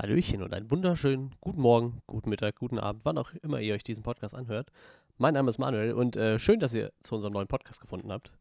[0.00, 3.84] Hallöchen und einen wunderschönen guten Morgen, guten Mittag, guten Abend, wann auch immer ihr euch
[3.84, 4.72] diesen Podcast anhört.
[5.18, 8.32] Mein Name ist Manuel und äh, schön, dass ihr zu unserem neuen Podcast gefunden habt.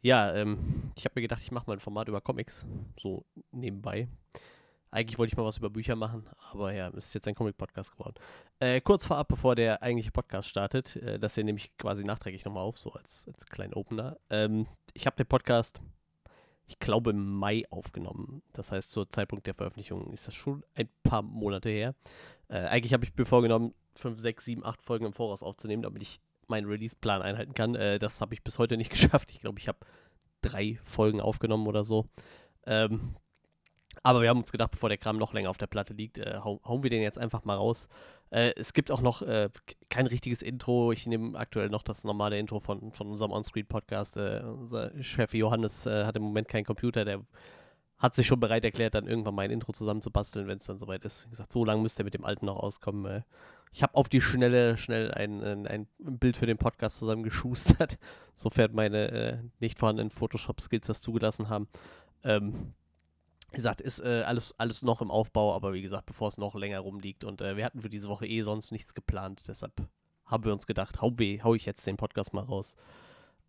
[0.00, 2.64] Ja, ähm, ich habe mir gedacht, ich mache mal ein Format über Comics,
[2.98, 4.08] so nebenbei.
[4.90, 7.92] Eigentlich wollte ich mal was über Bücher machen, aber ja, es ist jetzt ein Comic-Podcast
[7.92, 8.14] geworden.
[8.58, 12.46] Äh, kurz vorab, bevor der eigentliche Podcast startet, äh, das hier nehme ich quasi nachträglich
[12.46, 14.16] nochmal auf, so als, als kleinen Opener.
[14.30, 15.82] Ähm, ich habe den Podcast
[16.66, 18.42] ich glaube, im Mai aufgenommen.
[18.52, 21.94] Das heißt, zur Zeitpunkt der Veröffentlichung ist das schon ein paar Monate her.
[22.48, 26.02] Äh, eigentlich habe ich mir vorgenommen, 5, 6, 7, 8 Folgen im Voraus aufzunehmen, damit
[26.02, 27.74] ich meinen Release-Plan einhalten kann.
[27.74, 29.30] Äh, das habe ich bis heute nicht geschafft.
[29.30, 29.78] Ich glaube, ich habe
[30.40, 32.06] drei Folgen aufgenommen oder so.
[32.66, 33.14] Ähm,
[34.02, 36.38] aber wir haben uns gedacht, bevor der Kram noch länger auf der Platte liegt, äh,
[36.42, 37.88] hau hauen wir den jetzt einfach mal raus.
[38.34, 39.48] Äh, es gibt auch noch äh,
[39.90, 40.90] kein richtiges Intro.
[40.90, 44.16] Ich nehme aktuell noch das normale Intro von, von unserem Onscreen-Podcast.
[44.16, 47.20] Äh, unser Chef Johannes äh, hat im Moment keinen Computer, der
[47.96, 51.26] hat sich schon bereit erklärt, dann irgendwann mein Intro zusammenzubasteln, wenn es dann soweit ist.
[51.26, 53.06] Wie gesagt, so lange müsste er mit dem alten noch auskommen.
[53.06, 53.22] Äh.
[53.70, 57.98] ich habe auf die Schnelle schnell ein, ein, ein, Bild für den Podcast zusammengeschustert,
[58.34, 61.68] sofern meine nicht vorhandenen Photoshop-Skills das zugelassen haben.
[62.24, 62.74] Ähm,
[63.54, 66.56] wie gesagt, ist äh, alles, alles noch im Aufbau, aber wie gesagt, bevor es noch
[66.56, 67.22] länger rumliegt.
[67.22, 69.46] Und äh, wir hatten für diese Woche eh sonst nichts geplant.
[69.46, 69.72] Deshalb
[70.26, 72.74] haben wir uns gedacht, hau, weh, hau ich jetzt den Podcast mal raus.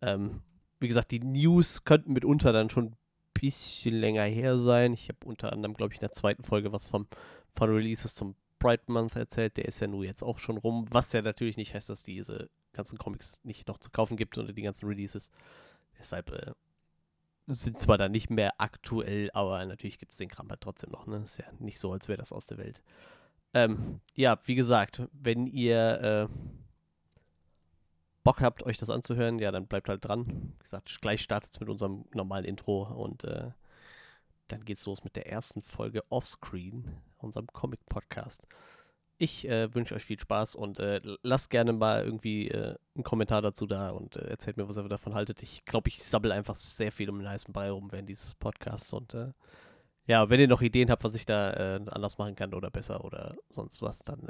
[0.00, 0.42] Ähm,
[0.78, 2.96] wie gesagt, die News könnten mitunter dann schon ein
[3.34, 4.92] bisschen länger her sein.
[4.92, 7.08] Ich habe unter anderem, glaube ich, in der zweiten Folge was vom,
[7.56, 9.56] von Releases zum Pride Month erzählt.
[9.56, 10.86] Der ist ja nun jetzt auch schon rum.
[10.90, 14.52] Was ja natürlich nicht heißt, dass diese ganzen Comics nicht noch zu kaufen gibt oder
[14.52, 15.32] die ganzen Releases.
[15.98, 16.52] Deshalb äh,
[17.46, 21.06] sind zwar dann nicht mehr aktuell, aber natürlich gibt es den Kram halt trotzdem noch.
[21.06, 21.22] Ne?
[21.24, 22.82] Ist ja nicht so, als wäre das aus der Welt.
[23.54, 26.28] Ähm, ja, wie gesagt, wenn ihr äh,
[28.24, 30.52] Bock habt, euch das anzuhören, ja, dann bleibt halt dran.
[30.58, 33.50] Wie gesagt, gleich startet es mit unserem normalen Intro und äh,
[34.48, 38.48] dann geht's los mit der ersten Folge Offscreen, unserem Comic-Podcast.
[39.18, 43.40] Ich äh, wünsche euch viel Spaß und äh, lasst gerne mal irgendwie äh, einen Kommentar
[43.40, 45.42] dazu da und äh, erzählt mir, was ihr davon haltet.
[45.42, 48.92] Ich glaube, ich sabbel einfach sehr viel um den heißen Brei rum während dieses Podcasts
[48.92, 49.32] und äh,
[50.06, 53.04] ja, wenn ihr noch Ideen habt, was ich da äh, anders machen kann oder besser
[53.04, 54.28] oder sonst was, dann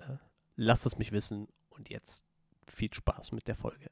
[0.55, 2.25] lasst es mich wissen und jetzt
[2.67, 3.91] viel Spaß mit der Folge.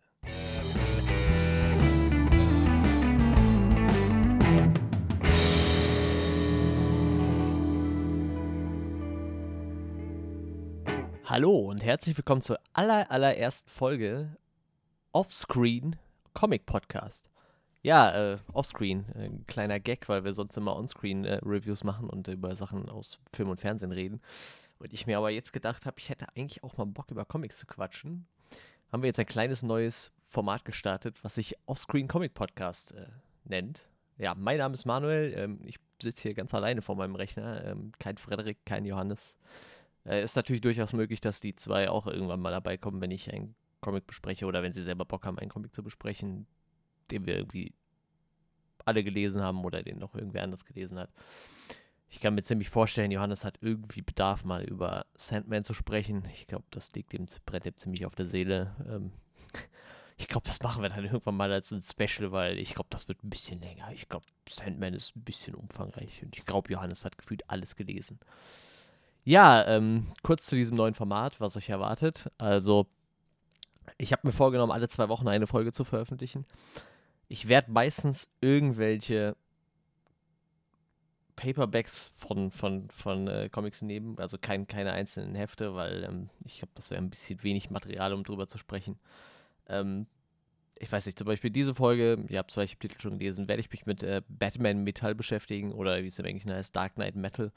[11.35, 14.37] Hallo und herzlich willkommen zur aller, allerersten Folge
[15.11, 15.97] Offscreen
[16.33, 17.29] Comic Podcast.
[17.83, 22.09] Ja, äh, Offscreen, äh, ein kleiner Gag, weil wir sonst immer Onscreen äh, Reviews machen
[22.09, 24.21] und über Sachen aus Film und Fernsehen reden.
[24.79, 27.59] Und ich mir aber jetzt gedacht habe, ich hätte eigentlich auch mal Bock über Comics
[27.59, 28.29] zu quatschen.
[28.93, 33.09] Haben wir jetzt ein kleines neues Format gestartet, was sich Offscreen Comic Podcast äh,
[33.43, 33.89] nennt.
[34.19, 35.35] Ja, mein Name ist Manuel.
[35.37, 37.65] Ähm, ich sitze hier ganz alleine vor meinem Rechner.
[37.65, 39.35] Ähm, kein Frederik, kein Johannes.
[40.07, 43.33] Äh, ist natürlich durchaus möglich, dass die zwei auch irgendwann mal dabei kommen, wenn ich
[43.33, 46.47] einen Comic bespreche oder wenn sie selber Bock haben, einen Comic zu besprechen,
[47.11, 47.75] den wir irgendwie
[48.85, 51.11] alle gelesen haben oder den noch irgendwer anders gelesen hat.
[52.09, 56.25] Ich kann mir ziemlich vorstellen, Johannes hat irgendwie Bedarf, mal über Sandman zu sprechen.
[56.33, 58.77] Ich glaube, das liegt dem, ihm ziemlich auf der Seele.
[58.89, 59.11] Ähm,
[60.17, 63.09] ich glaube, das machen wir dann irgendwann mal als ein Special, weil ich glaube, das
[63.09, 63.91] wird ein bisschen länger.
[63.93, 68.21] Ich glaube, Sandman ist ein bisschen umfangreich und ich glaube, Johannes hat gefühlt alles gelesen.
[69.25, 72.31] Ja, ähm, kurz zu diesem neuen Format, was euch erwartet.
[72.37, 72.87] Also,
[73.97, 76.45] ich habe mir vorgenommen, alle zwei Wochen eine Folge zu veröffentlichen.
[77.29, 79.35] Ich werde meistens irgendwelche
[81.37, 86.59] Paperbacks von, von, von äh, Comics nehmen, also kein, keine einzelnen Hefte, weil ähm, ich
[86.59, 88.99] glaube, das wäre ein bisschen wenig Material, um drüber zu sprechen.
[89.69, 90.07] Ähm,
[90.77, 93.61] ich weiß nicht, zum Beispiel diese Folge, ihr habt zwar ich Titel schon gelesen, werde
[93.61, 97.17] ich mich mit äh, Batman Metall beschäftigen oder wie es im Englischen heißt, Dark Knight
[97.17, 97.53] Metal.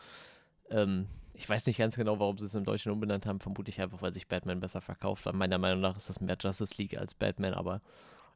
[0.69, 1.07] Ähm,
[1.37, 3.39] ich weiß nicht ganz genau, warum sie es im Deutschen umbenannt haben.
[3.39, 5.27] Vermutlich einfach, weil sich Batman besser verkauft.
[5.27, 7.81] Weil meiner Meinung nach ist das mehr Justice League als Batman, aber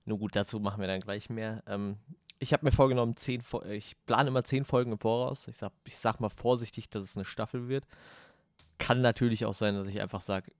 [0.05, 1.63] nur gut, dazu machen wir dann gleich mehr.
[1.65, 1.97] Ähm,
[2.37, 5.47] ich habe mir vorgenommen, zehn, ich plane immer zehn Folgen im Voraus.
[5.47, 7.85] Ich sag, ich sag mal vorsichtig, dass es eine Staffel wird.
[8.77, 10.51] Kann natürlich auch sein, dass ich einfach sage,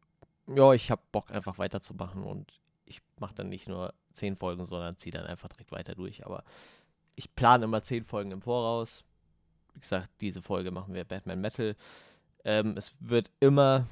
[0.48, 4.98] ja, ich habe Bock einfach weiterzumachen und ich mache dann nicht nur zehn Folgen, sondern
[4.98, 6.26] ziehe dann einfach direkt weiter durch.
[6.26, 6.44] Aber
[7.16, 9.04] ich plane immer zehn Folgen im Voraus.
[9.76, 11.76] Wie gesagt, diese Folge machen wir Batman Metal.
[12.44, 13.88] Ähm, es wird immer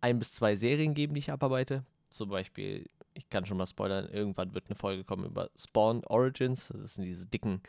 [0.00, 1.84] ein bis zwei Serien geben, die ich abarbeite.
[2.08, 6.68] Zum Beispiel, ich kann schon mal spoilern, irgendwann wird eine Folge kommen über Spawn Origins.
[6.68, 7.60] Das sind diese dicken,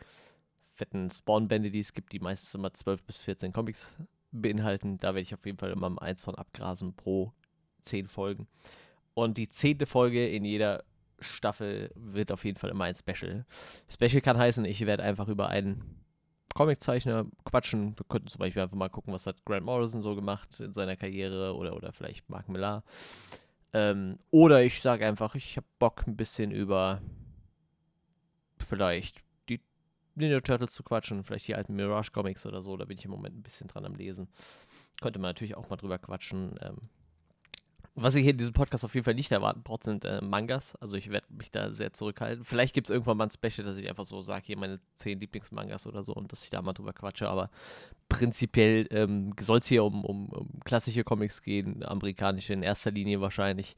[0.74, 3.94] fetten Spawn-Bände, die es gibt, die meistens immer 12 bis 14 Comics
[4.30, 4.98] beinhalten.
[4.98, 7.32] Da werde ich auf jeden Fall immer eins von abgrasen pro
[7.82, 8.46] 10 Folgen.
[9.14, 10.84] Und die zehnte Folge in jeder
[11.20, 13.44] Staffel wird auf jeden Fall immer ein Special.
[13.88, 16.01] Special kann heißen, ich werde einfach über einen
[16.54, 17.98] Comiczeichner quatschen.
[17.98, 20.96] Wir könnten zum Beispiel einfach mal gucken, was hat Grant Morrison so gemacht in seiner
[20.96, 22.82] Karriere oder, oder vielleicht Mark Millar.
[23.72, 27.00] Ähm, oder ich sage einfach, ich habe Bock ein bisschen über
[28.58, 29.16] vielleicht
[29.48, 29.60] die
[30.14, 32.76] Ninja Turtles zu quatschen, vielleicht die alten Mirage Comics oder so.
[32.76, 34.28] Da bin ich im Moment ein bisschen dran am Lesen.
[35.00, 36.58] Könnte man natürlich auch mal drüber quatschen.
[36.60, 36.76] Ähm,
[37.94, 40.76] was ihr hier in diesem Podcast auf jeden Fall nicht erwarten braucht, sind äh, Mangas.
[40.76, 42.44] Also ich werde mich da sehr zurückhalten.
[42.44, 45.20] Vielleicht gibt es irgendwann mal ein Special, dass ich einfach so sage, hier meine zehn
[45.20, 47.28] Lieblingsmangas oder so und dass ich da mal drüber quatsche.
[47.28, 47.50] Aber
[48.08, 53.20] prinzipiell ähm, soll es hier um, um, um, klassische Comics gehen, amerikanische in erster Linie
[53.20, 53.76] wahrscheinlich.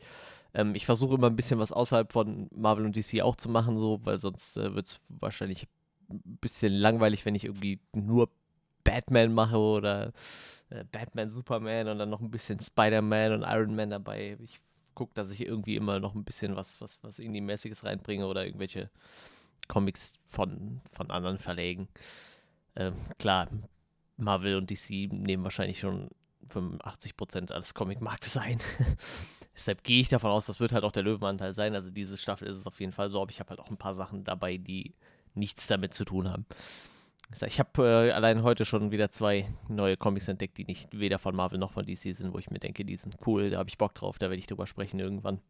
[0.54, 3.78] Ähm, ich versuche immer ein bisschen was außerhalb von Marvel und DC auch zu machen,
[3.78, 5.66] so, weil sonst äh, wird es wahrscheinlich
[6.08, 8.30] ein bisschen langweilig, wenn ich irgendwie nur
[8.84, 10.12] Batman mache oder
[10.70, 14.36] äh, Batman, Superman und dann noch ein bisschen Spider-Man und Iron Man dabei.
[14.42, 14.60] Ich
[14.94, 18.90] gucke, dass ich irgendwie immer noch ein bisschen was, was, was Indie-mäßiges reinbringe oder irgendwelche
[19.68, 21.88] Comics von, von anderen Verlegen.
[22.76, 23.48] Ähm, klar,
[24.16, 26.10] Marvel und DC nehmen wahrscheinlich schon
[26.48, 28.60] 85% alles Comic-Marktes ein.
[29.54, 31.74] Deshalb gehe ich davon aus, das wird halt auch der Löwenanteil sein.
[31.74, 33.76] Also diese Staffel ist es auf jeden Fall so, aber ich habe halt auch ein
[33.76, 34.94] paar Sachen dabei, die
[35.34, 36.46] nichts damit zu tun haben.
[37.46, 41.34] Ich habe äh, allein heute schon wieder zwei neue Comics entdeckt, die nicht weder von
[41.34, 43.78] Marvel noch von DC sind, wo ich mir denke, die sind cool, da habe ich
[43.78, 45.40] Bock drauf, da werde ich drüber sprechen irgendwann.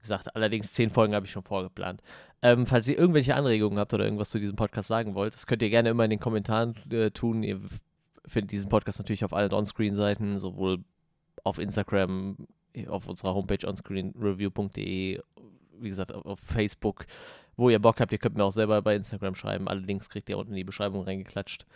[0.00, 2.02] Gesagt, allerdings zehn Folgen habe ich schon vorgeplant.
[2.42, 5.62] Ähm, falls ihr irgendwelche Anregungen habt oder irgendwas zu diesem Podcast sagen wollt, das könnt
[5.62, 7.42] ihr gerne immer in den Kommentaren äh, tun.
[7.42, 7.60] Ihr
[8.26, 10.84] findet diesen Podcast natürlich auf allen Onscreen-Seiten, sowohl
[11.42, 12.36] auf Instagram,
[12.88, 15.20] auf unserer Homepage onscreenreview.de,
[15.80, 17.06] wie gesagt, auf Facebook,
[17.56, 18.12] wo ihr Bock habt.
[18.12, 19.68] Ihr könnt mir auch selber bei Instagram schreiben.
[19.68, 21.66] Alle Links kriegt ihr unten in die Beschreibung reingeklatscht.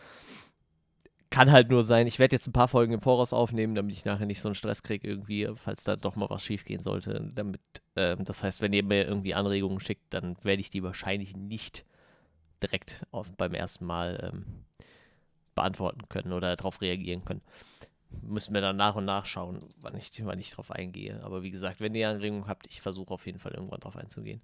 [1.30, 4.06] Kann halt nur sein, ich werde jetzt ein paar Folgen im Voraus aufnehmen, damit ich
[4.06, 7.30] nachher nicht so einen Stress kriege irgendwie, falls da doch mal was schief gehen sollte.
[7.34, 7.60] Damit,
[7.96, 11.84] äh, das heißt, wenn ihr mir irgendwie Anregungen schickt, dann werde ich die wahrscheinlich nicht
[12.62, 14.64] direkt auf, beim ersten Mal ähm,
[15.54, 17.42] beantworten können oder darauf reagieren können.
[18.22, 21.22] Müssen wir dann nach und nach schauen, wann ich, wann ich darauf eingehe.
[21.22, 24.40] Aber wie gesagt, wenn ihr Anregungen habt, ich versuche auf jeden Fall irgendwann darauf einzugehen.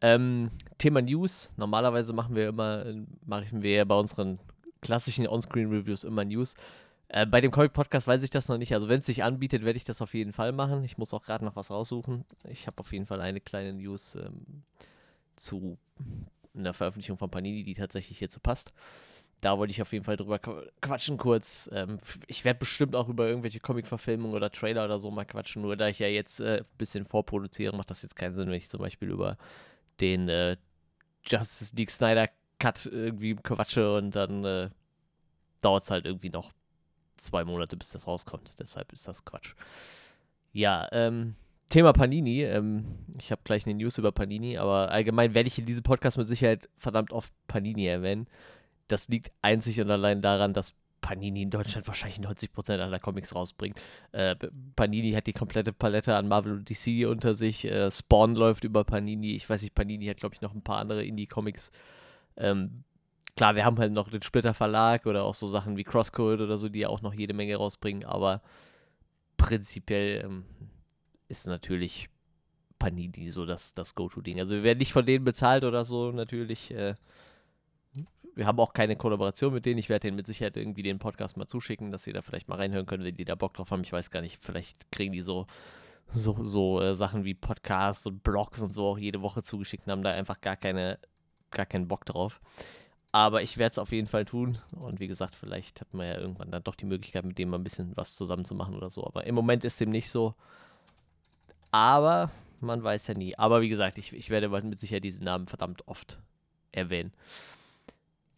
[0.00, 1.50] Ähm, Thema News.
[1.56, 2.84] Normalerweise machen wir immer,
[3.24, 4.38] machen wir bei unseren
[4.80, 6.54] klassischen On-Screen-Reviews immer News.
[7.08, 8.74] Äh, bei dem Comic-Podcast weiß ich das noch nicht.
[8.74, 10.84] Also wenn es sich anbietet, werde ich das auf jeden Fall machen.
[10.84, 12.24] Ich muss auch gerade noch was raussuchen.
[12.48, 14.62] Ich habe auf jeden Fall eine kleine News ähm,
[15.36, 15.78] zu
[16.54, 18.72] einer Veröffentlichung von Panini, die tatsächlich hierzu passt.
[19.40, 21.68] Da wollte ich auf jeden Fall drüber quatschen kurz.
[21.72, 25.62] Ähm, ich werde bestimmt auch über irgendwelche Comic-Verfilmungen oder Trailer oder so mal quatschen.
[25.62, 28.54] Nur da ich ja jetzt äh, ein bisschen vorproduziere, macht das jetzt keinen Sinn, wenn
[28.54, 29.36] ich zum Beispiel über
[30.00, 30.56] den äh,
[31.24, 32.28] Justice League Snyder
[32.58, 34.70] Cut irgendwie quatsche und dann äh,
[35.60, 36.52] dauert es halt irgendwie noch
[37.16, 38.58] zwei Monate, bis das rauskommt.
[38.58, 39.54] Deshalb ist das Quatsch.
[40.52, 41.34] Ja, ähm,
[41.68, 42.44] Thema Panini.
[42.44, 42.84] Ähm,
[43.18, 46.28] ich habe gleich eine News über Panini, aber allgemein werde ich in diesem Podcast mit
[46.28, 48.26] Sicherheit verdammt oft Panini erwähnen.
[48.88, 53.80] Das liegt einzig und allein daran, dass Panini in Deutschland wahrscheinlich 90% aller Comics rausbringt.
[54.12, 54.34] Äh,
[54.74, 57.64] Panini hat die komplette Palette an Marvel und DC unter sich.
[57.64, 59.34] Äh, Spawn läuft über Panini.
[59.34, 61.70] Ich weiß nicht, Panini hat, glaube ich, noch ein paar andere Indie-Comics.
[62.36, 62.82] Ähm,
[63.36, 66.58] klar, wir haben halt noch den Splitter Verlag oder auch so Sachen wie Crosscode oder
[66.58, 68.42] so, die auch noch jede Menge rausbringen, aber
[69.36, 70.44] prinzipiell ähm,
[71.28, 72.08] ist natürlich
[72.78, 74.40] Panini so das, das Go-To-Ding.
[74.40, 76.72] Also wir werden nicht von denen bezahlt oder so, natürlich.
[76.72, 76.94] Äh,
[78.36, 79.78] wir haben auch keine Kollaboration mit denen.
[79.78, 82.56] Ich werde denen mit Sicherheit irgendwie den Podcast mal zuschicken, dass sie da vielleicht mal
[82.56, 83.82] reinhören können, wenn die da Bock drauf haben.
[83.82, 85.46] Ich weiß gar nicht, vielleicht kriegen die so,
[86.12, 89.92] so, so äh, Sachen wie Podcasts und Blogs und so auch jede Woche zugeschickt und
[89.92, 90.98] haben da einfach gar, keine,
[91.50, 92.40] gar keinen Bock drauf.
[93.10, 94.58] Aber ich werde es auf jeden Fall tun.
[94.72, 97.56] Und wie gesagt, vielleicht hat man ja irgendwann dann doch die Möglichkeit, mit dem mal
[97.56, 99.06] ein bisschen was zusammen zu machen oder so.
[99.06, 100.34] Aber im Moment ist dem nicht so.
[101.70, 102.30] Aber
[102.60, 103.34] man weiß ja nie.
[103.38, 106.18] Aber wie gesagt, ich, ich werde mit Sicherheit diesen Namen verdammt oft
[106.72, 107.14] erwähnen.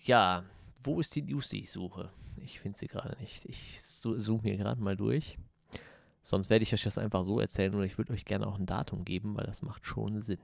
[0.08, 0.42] Ja,
[0.82, 2.08] wo ist die News, die ich suche?
[2.38, 3.44] Ich finde sie gerade nicht.
[3.44, 5.36] Ich zoome hier gerade mal durch.
[6.22, 8.64] Sonst werde ich euch das einfach so erzählen oder ich würde euch gerne auch ein
[8.64, 10.38] Datum geben, weil das macht schon Sinn.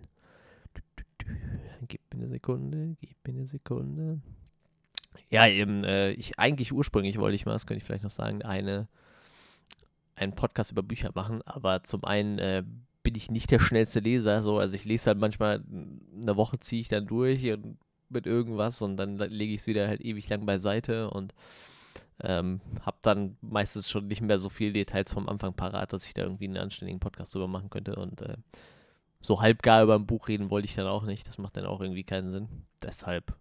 [1.88, 4.21] Gib mir eine Sekunde, gib mir eine Sekunde.
[5.30, 8.42] Ja, eben, äh, ich eigentlich ursprünglich wollte ich mal, das könnte ich vielleicht noch sagen,
[8.42, 8.87] eine,
[10.14, 12.64] einen Podcast über Bücher machen, aber zum einen äh,
[13.02, 15.64] bin ich nicht der schnellste Leser, so, also ich lese halt manchmal
[16.21, 17.78] eine Woche ziehe ich dann durch und
[18.09, 21.35] mit irgendwas und dann lege ich es wieder halt ewig lang beiseite und
[22.21, 26.15] ähm, habe dann meistens schon nicht mehr so viele Details vom Anfang parat, dass ich
[26.15, 28.37] da irgendwie einen anständigen Podcast drüber machen könnte und äh,
[29.21, 31.27] so halbgar über ein Buch reden wollte ich dann auch nicht.
[31.27, 32.49] Das macht dann auch irgendwie keinen Sinn.
[32.83, 33.35] Deshalb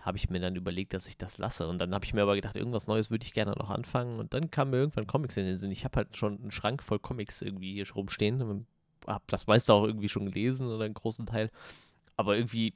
[0.00, 1.66] habe ich mir dann überlegt, dass ich das lasse.
[1.68, 4.18] Und dann habe ich mir aber gedacht, irgendwas Neues würde ich gerne noch anfangen.
[4.18, 5.70] Und dann kamen mir irgendwann Comics in den Sinn.
[5.70, 8.66] Ich habe halt schon einen Schrank voll Comics irgendwie hier rumstehen.
[9.06, 11.50] Habe das meiste auch irgendwie schon gelesen oder einen großen Teil.
[12.16, 12.74] Aber irgendwie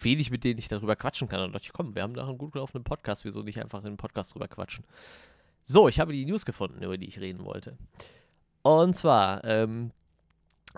[0.00, 1.40] wenig, mit denen ich darüber quatschen kann.
[1.40, 3.86] Und dachte ich, komm, wir haben da einen gut gelaufenen Podcast, wieso nicht einfach in
[3.86, 4.84] einen Podcast drüber quatschen?
[5.64, 7.76] So, ich habe die News gefunden, über die ich reden wollte.
[8.62, 9.92] Und zwar, ähm,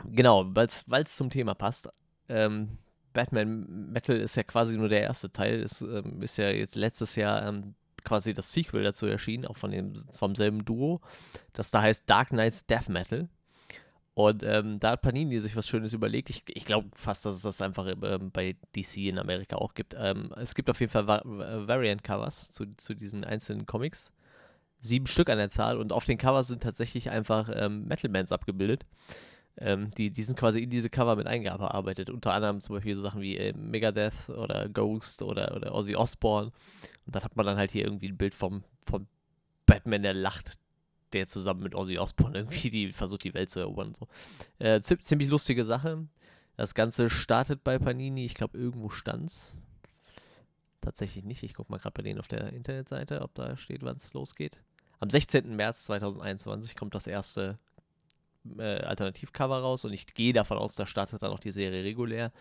[0.04, 1.88] genau, weil es zum Thema passt.
[2.28, 2.78] Ähm,
[3.12, 5.60] Batman Metal ist ja quasi nur der erste Teil.
[5.60, 9.70] Ist, ähm, ist ja jetzt letztes Jahr ähm, quasi das Sequel dazu erschienen, auch von
[9.70, 11.00] dem, vom selben Duo.
[11.52, 13.28] Das da heißt Dark Knights Death Metal.
[14.28, 16.30] Und ähm, da hat Panini sich was Schönes überlegt.
[16.30, 19.94] Ich, ich glaube fast, dass es das einfach ähm, bei DC in Amerika auch gibt.
[19.98, 24.12] Ähm, es gibt auf jeden Fall Va Variant-Covers zu, zu diesen einzelnen Comics.
[24.80, 25.78] Sieben Stück an der Zahl.
[25.78, 28.84] Und auf den Covers sind tatsächlich einfach ähm, Metal-Bands abgebildet.
[29.58, 32.10] Ähm, die, die sind quasi in diese Cover mit eingearbeitet.
[32.10, 36.52] Unter anderem zum Beispiel so Sachen wie äh, Megadeth oder Ghost oder, oder Ozzy Osbourne.
[37.06, 39.06] Und dann hat man dann halt hier irgendwie ein Bild vom, vom
[39.66, 40.58] Batman, der lacht,
[41.12, 44.08] der zusammen mit Ozzy Osbourne irgendwie die, versucht, die Welt zu erobern so.
[44.58, 46.06] Äh, ziemlich lustige Sache.
[46.56, 49.56] Das Ganze startet bei Panini, ich glaube, irgendwo stand's.
[50.80, 51.42] Tatsächlich nicht.
[51.42, 54.60] Ich gucke mal gerade bei denen auf der Internetseite, ob da steht, wann es losgeht.
[54.98, 55.56] Am 16.
[55.56, 57.58] März 2021 kommt das erste
[58.58, 62.32] äh, Alternativcover raus und ich gehe davon aus, da startet dann auch die Serie regulär.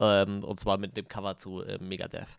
[0.00, 2.38] Ähm, und zwar mit dem Cover zu äh, Megadeth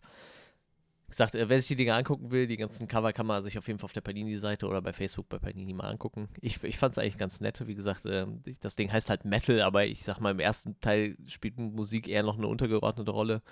[1.14, 3.66] gesagt, äh, wer sich die Dinge angucken will, die ganzen Cover kann man sich auf
[3.68, 6.28] jeden Fall auf der Panini-Seite oder bei Facebook bei Panini mal angucken.
[6.40, 7.66] Ich, ich fand es eigentlich ganz nett.
[7.66, 8.26] Wie gesagt, äh,
[8.60, 12.24] das Ding heißt halt Metal, aber ich sag mal, im ersten Teil spielt Musik eher
[12.24, 13.42] noch eine untergeordnete Rolle.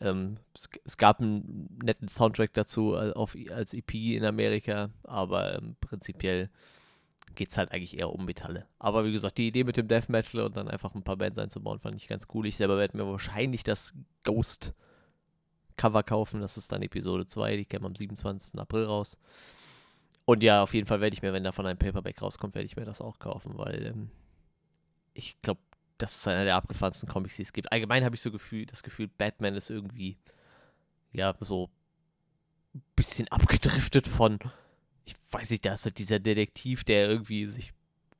[0.00, 3.12] Ähm, es, gab einen netten Soundtrack dazu äh,
[3.50, 6.50] als EP in Amerika, aber ähm, prinzipiell
[7.34, 8.66] geht es halt eigentlich eher um Metalle.
[8.78, 11.38] Aber wie gesagt, die Idee mit dem Death Metal und dann einfach ein paar Bands
[11.38, 12.46] einzubauen, fand ich ganz cool.
[12.46, 14.74] Ich selber werde mir wahrscheinlich das Ghost
[15.78, 16.42] Cover kaufen.
[16.42, 18.60] Das ist dann Episode 2, die käme am 27.
[18.60, 19.18] April raus.
[20.26, 22.76] Und ja, auf jeden Fall werde ich mir, wenn davon ein Paperback rauskommt, werde ich
[22.76, 24.10] mir das auch kaufen, weil ähm,
[25.14, 25.60] ich glaube,
[25.96, 27.72] das ist einer der abgefahrensten Comics, die es gibt.
[27.72, 30.18] Allgemein habe ich so Gefühl, das Gefühl, Batman ist irgendwie,
[31.12, 31.70] ja, so
[32.74, 34.38] ein bisschen abgedriftet von,
[35.06, 37.72] ich weiß nicht, da ist halt dieser Detektiv, der irgendwie sich,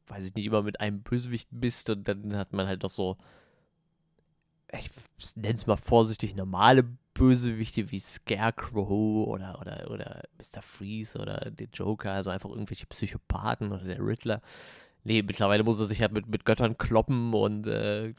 [0.07, 3.19] weiß ich nicht, immer mit einem Bösewicht misst und dann hat man halt doch so,
[4.73, 4.91] ich
[5.37, 6.85] nenne es mal vorsichtig, normale
[7.19, 10.63] Bösewichte wie Scarecrow oder, oder, oder Mr.
[10.63, 14.41] Freeze oder der Joker, also einfach irgendwelche Psychopathen oder der Riddler.
[15.03, 18.15] Nee, mittlerweile muss er sich halt mit, mit Göttern kloppen und äh,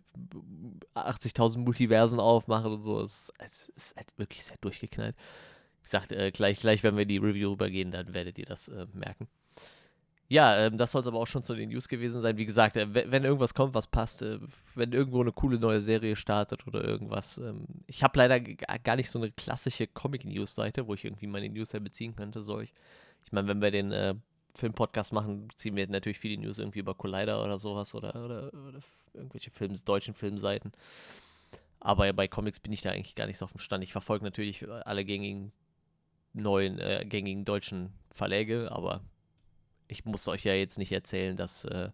[0.95, 2.99] 80.000 Multiversen aufmachen und so.
[2.99, 5.15] Es, es, ist halt wirklich sehr durchgeknallt.
[5.83, 8.67] Ich sagte, äh, gleich, gleich, wenn wir in die Review rübergehen, dann werdet ihr das
[8.67, 9.27] äh, merken.
[10.31, 12.37] Ja, ähm, das soll es aber auch schon zu den News gewesen sein.
[12.37, 14.37] Wie gesagt, äh, wenn irgendwas kommt, was passt, äh,
[14.75, 17.39] wenn irgendwo eine coole neue Serie startet oder irgendwas.
[17.39, 21.71] Ähm, ich habe leider gar nicht so eine klassische Comic-News-Seite, wo ich irgendwie meine News
[21.71, 22.43] beziehen könnte.
[22.43, 22.73] Soll ich?
[23.25, 24.13] Ich meine, wenn wir den äh,
[24.53, 28.79] Film-Podcast machen, ziehen wir natürlich viele News irgendwie über Collider oder sowas oder, oder, oder
[29.15, 30.71] irgendwelche Films, deutschen Filmseiten.
[31.79, 33.83] Aber bei Comics bin ich da eigentlich gar nicht so auf dem Stand.
[33.83, 35.51] Ich verfolge natürlich alle gängigen
[36.33, 39.01] neuen, äh, gängigen deutschen Verläge, aber
[39.89, 41.89] ich muss euch ja jetzt nicht erzählen, dass äh,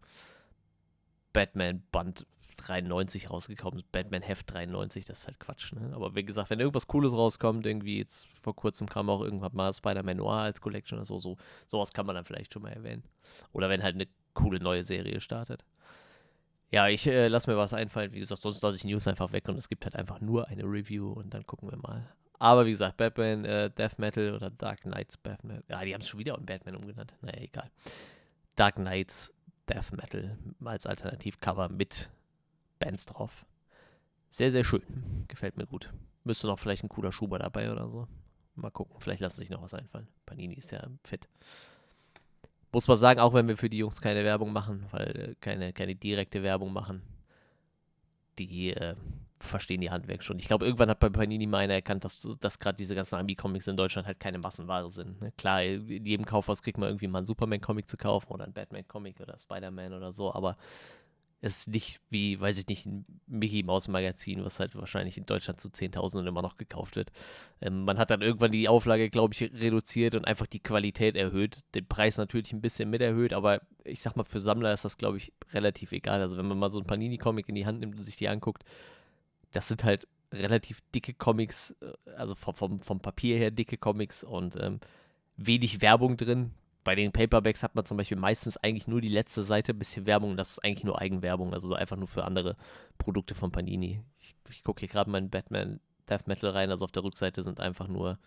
[1.34, 3.92] Batman Band 93 rausgekommen ist.
[3.92, 5.92] Batman Heft 93, das ist halt Quatsch, ne?
[5.94, 9.74] Aber wie gesagt, wenn irgendwas Cooles rauskommt, irgendwie jetzt vor kurzem kam auch irgendwann mal
[9.74, 11.38] Spider-Man Noir als Collection oder so, so,
[11.68, 13.04] sowas kann man dann vielleicht schon mal erwähnen.
[13.52, 15.66] Oder wenn halt eine coole neue Serie startet.
[16.72, 18.12] Ja, ich äh, lasse mir was einfallen.
[18.12, 20.64] Wie gesagt, sonst lasse ich News einfach weg und es gibt halt einfach nur eine
[20.64, 22.10] Review und dann gucken wir mal.
[22.40, 25.64] Aber wie gesagt, Batman äh, Death Metal oder Dark Knights Batman.
[25.70, 27.16] Ja, die haben es schon wieder um Batman umgenannt.
[27.22, 27.72] Naja, egal.
[28.56, 29.34] Dark Knights
[29.70, 32.10] Death Metal als Alternativcover mit
[32.80, 33.46] Bands drauf.
[34.30, 34.84] Sehr, sehr schön.
[35.28, 35.94] Gefällt mir gut.
[36.24, 38.08] Müsste noch vielleicht ein cooler Schuber dabei oder so.
[38.56, 39.00] Mal gucken.
[39.00, 40.08] Vielleicht lassen sich noch was einfallen.
[40.26, 41.28] Panini ist ja fit.
[42.72, 45.72] Muss man sagen, auch wenn wir für die Jungs keine Werbung machen, weil äh, keine,
[45.72, 47.02] keine direkte Werbung machen,
[48.38, 48.96] die äh,
[49.40, 50.40] verstehen die Handwerk schon.
[50.40, 53.78] Ich glaube, irgendwann hat bei Panini mal erkannt, dass, dass gerade diese ganzen Ami-Comics in
[53.78, 55.22] Deutschland halt keine Massenware sind.
[55.22, 55.34] Ne?
[55.38, 59.20] Klar, in jedem Kaufhaus kriegt man irgendwie mal einen Superman-Comic zu kaufen oder einen Batman-Comic
[59.20, 60.58] oder Spider-Man oder so, aber
[61.42, 65.28] es ist nicht wie, weiß ich nicht, ein Mickey Mouse Magazin, was halt wahrscheinlich in
[65.28, 67.12] Deutschland zu Zehntausenden immer noch gekauft wird.
[67.62, 71.60] Ähm, man hat dann irgendwann die Auflage, glaube ich, reduziert und einfach die Qualität erhöht.
[71.76, 74.98] Den Preis natürlich ein bisschen mit erhöht, aber ich sag mal, für Sammler ist das,
[74.98, 76.22] glaube ich, relativ egal.
[76.22, 78.64] Also wenn man mal so ein Panini-Comic in die Hand nimmt und sich die anguckt,
[79.56, 84.56] das sind halt relativ dicke Comics, äh, also vom, vom, Papier her dicke Comics und
[84.62, 84.80] ähm,
[85.38, 86.52] wenig Werbung drin.
[86.84, 90.06] Bei den Paperbacks hat man zum Beispiel meistens eigentlich nur die letzte Seite, ein bisschen
[90.06, 92.58] Werbung, das ist eigentlich nur Eigenwerbung, also so einfach nur für andere
[92.98, 94.04] Produkte von Panini.
[94.20, 97.60] Ich, ich gucke hier gerade meinen Batman Death Metal rein, also auf der Rückseite sind
[97.60, 98.20] einfach nur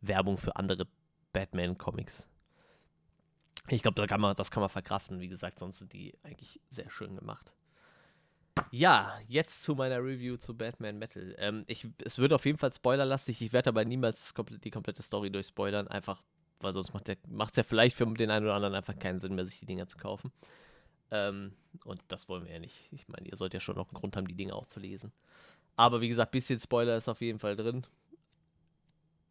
[0.00, 0.86] Werbung für andere
[1.34, 2.26] Batman-Comics.
[3.68, 7.14] Ich glaube, da das kann man verkraften, wie gesagt, sonst sind die eigentlich sehr schön
[7.16, 7.52] gemacht.
[8.70, 11.34] Ja, jetzt zu meiner Review zu Batman Metal.
[11.38, 13.42] Ähm, ich, es wird auf jeden Fall spoilerlastig.
[13.42, 16.22] Ich werde aber niemals die komplette Story durchspoilern, einfach
[16.60, 19.46] weil sonst macht es ja vielleicht für den einen oder anderen einfach keinen Sinn mehr,
[19.46, 20.30] sich die Dinger zu kaufen.
[21.10, 21.52] Ähm,
[21.84, 22.88] und das wollen wir ja nicht.
[22.92, 25.12] Ich meine, ihr sollt ja schon noch einen Grund haben, die Dinge auch zu lesen.
[25.76, 27.86] Aber wie gesagt, bisschen Spoiler ist auf jeden Fall drin.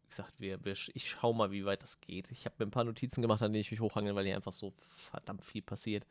[0.02, 2.30] Wie gesagt, wir, wir, ich schau mal, wie weit das geht.
[2.32, 4.52] Ich habe mir ein paar Notizen gemacht, an denen ich mich hochhange, weil hier einfach
[4.52, 6.04] so verdammt viel passiert.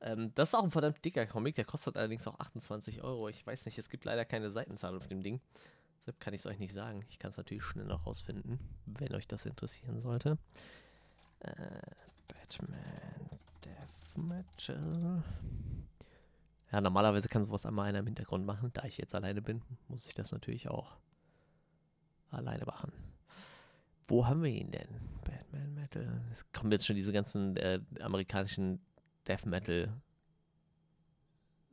[0.00, 3.28] Ähm, das ist auch ein verdammt dicker Comic, der kostet allerdings auch 28 Euro.
[3.28, 5.40] Ich weiß nicht, es gibt leider keine Seitenzahl auf dem Ding.
[6.00, 7.04] Deshalb kann ich es euch nicht sagen.
[7.08, 10.38] Ich kann es natürlich schnell noch rausfinden, wenn euch das interessieren sollte.
[11.40, 11.52] Äh,
[12.28, 13.28] Batman
[13.64, 15.22] Death Metal.
[16.70, 18.70] Ja, normalerweise kann sowas einmal einer im Hintergrund machen.
[18.74, 20.96] Da ich jetzt alleine bin, muss ich das natürlich auch
[22.30, 22.92] alleine machen.
[24.06, 24.88] Wo haben wir ihn denn?
[25.24, 26.22] Batman Metal.
[26.32, 28.80] Es kommen jetzt schon diese ganzen äh, amerikanischen
[29.28, 29.92] Death Metal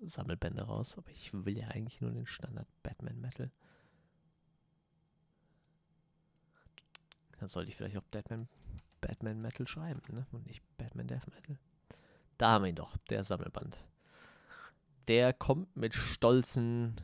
[0.02, 3.50] Sammelbände raus, aber ich will ja eigentlich nur den Standard Batman Metal.
[7.40, 8.48] Dann sollte ich vielleicht auch Batman,
[9.02, 10.26] Batman Metal schreiben, ne?
[10.32, 11.58] Und nicht Batman Death Metal.
[12.38, 13.78] Da haben wir ihn doch, der Sammelband.
[15.08, 16.96] Der kommt mit stolzen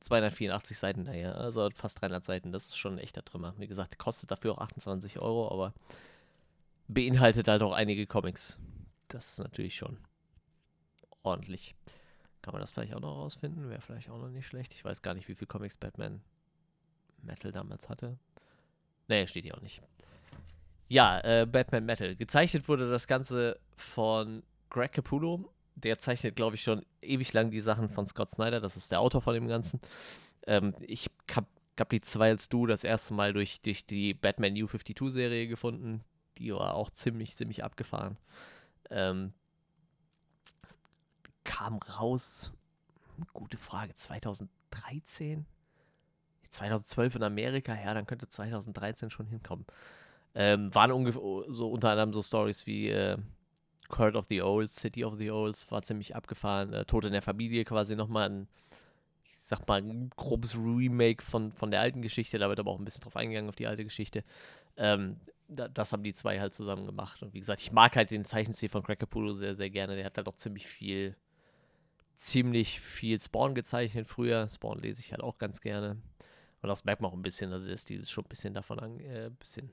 [0.00, 2.52] 284 Seiten daher, also fast 300 Seiten.
[2.52, 3.54] Das ist schon ein echter Trümmer.
[3.58, 5.74] Wie gesagt, kostet dafür auch 28 Euro, aber
[6.86, 8.58] beinhaltet halt auch einige Comics
[9.08, 9.98] das ist natürlich schon
[11.22, 11.74] ordentlich.
[12.42, 13.68] Kann man das vielleicht auch noch rausfinden?
[13.68, 14.72] Wäre vielleicht auch noch nicht schlecht.
[14.72, 16.22] Ich weiß gar nicht, wie viel Comics Batman
[17.22, 18.18] Metal damals hatte.
[19.08, 19.82] Nee, steht hier auch nicht.
[20.88, 22.16] Ja, äh, Batman Metal.
[22.16, 25.52] Gezeichnet wurde das Ganze von Greg Capullo.
[25.74, 28.60] Der zeichnet, glaube ich, schon ewig lang die Sachen von Scott Snyder.
[28.60, 29.80] Das ist der Autor von dem Ganzen.
[30.46, 31.46] Ähm, ich habe
[31.78, 36.02] hab die zwei als du das erste Mal durch, durch die Batman New 52-Serie gefunden.
[36.38, 38.16] Die war auch ziemlich, ziemlich abgefahren.
[38.90, 39.32] Ähm,
[41.44, 42.52] kam raus,
[43.32, 45.46] gute Frage, 2013?
[46.50, 49.66] 2012 in Amerika, ja, dann könnte 2013 schon hinkommen.
[50.34, 53.16] Ähm, waren ungefähr so unter anderem so Stories wie äh,
[53.88, 56.72] Court of the Owls, City of the Owls, war ziemlich abgefahren.
[56.72, 58.48] Äh, Tod in der Familie quasi nochmal ein,
[59.48, 62.38] sag mal, ein grobes Remake von, von der alten Geschichte.
[62.38, 64.24] Da wird aber auch ein bisschen drauf eingegangen auf die alte Geschichte.
[64.76, 65.16] Ähm,
[65.48, 67.22] das haben die zwei halt zusammen gemacht.
[67.22, 69.96] Und wie gesagt, ich mag halt den Zeichenstil von Cracker Crackerpolo sehr, sehr gerne.
[69.96, 71.16] Der hat halt auch ziemlich viel,
[72.14, 74.46] ziemlich viel Spawn gezeichnet früher.
[74.48, 75.96] Spawn lese ich halt auch ganz gerne.
[76.60, 79.30] Und das merkt man auch ein bisschen, also ist schon ein bisschen davon, an, äh,
[79.38, 79.70] bisschen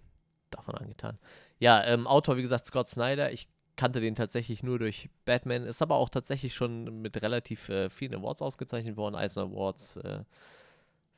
[0.49, 1.17] davon angetan.
[1.59, 3.33] Ja, ähm, Autor, wie gesagt, Scott Snyder.
[3.33, 5.65] Ich kannte den tatsächlich nur durch Batman.
[5.65, 9.15] Ist aber auch tatsächlich schon mit relativ äh, vielen Awards ausgezeichnet worden.
[9.15, 10.23] Eisner Awards, äh,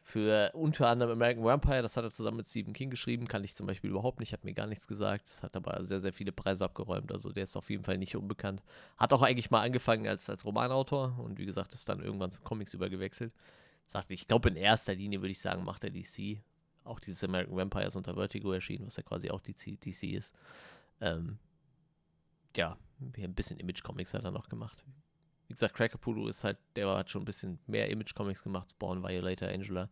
[0.07, 3.55] für unter anderem American Vampire, das hat er zusammen mit Stephen King geschrieben, kann ich
[3.55, 5.27] zum Beispiel überhaupt nicht, hat mir gar nichts gesagt.
[5.27, 8.15] Das hat aber sehr, sehr viele Preise abgeräumt, also der ist auf jeden Fall nicht
[8.15, 8.63] unbekannt.
[8.95, 12.39] Hat auch eigentlich mal angefangen als, als Romanautor und wie gesagt, ist dann irgendwann zu
[12.39, 13.33] Comics übergewechselt.
[13.85, 16.41] Sagte, ich glaube, in erster Linie würde ich sagen, macht er DC.
[16.85, 20.33] Auch dieses American Vampire ist unter Vertigo erschienen, was ja quasi auch DC, DC ist.
[21.01, 21.37] Ähm,
[22.57, 24.83] ja, ein bisschen Image-Comics hat er noch gemacht
[25.47, 29.49] wie gesagt, Crackapulu ist halt, der hat schon ein bisschen mehr Image-Comics gemacht, Spawn, Violator,
[29.49, 29.89] Angela.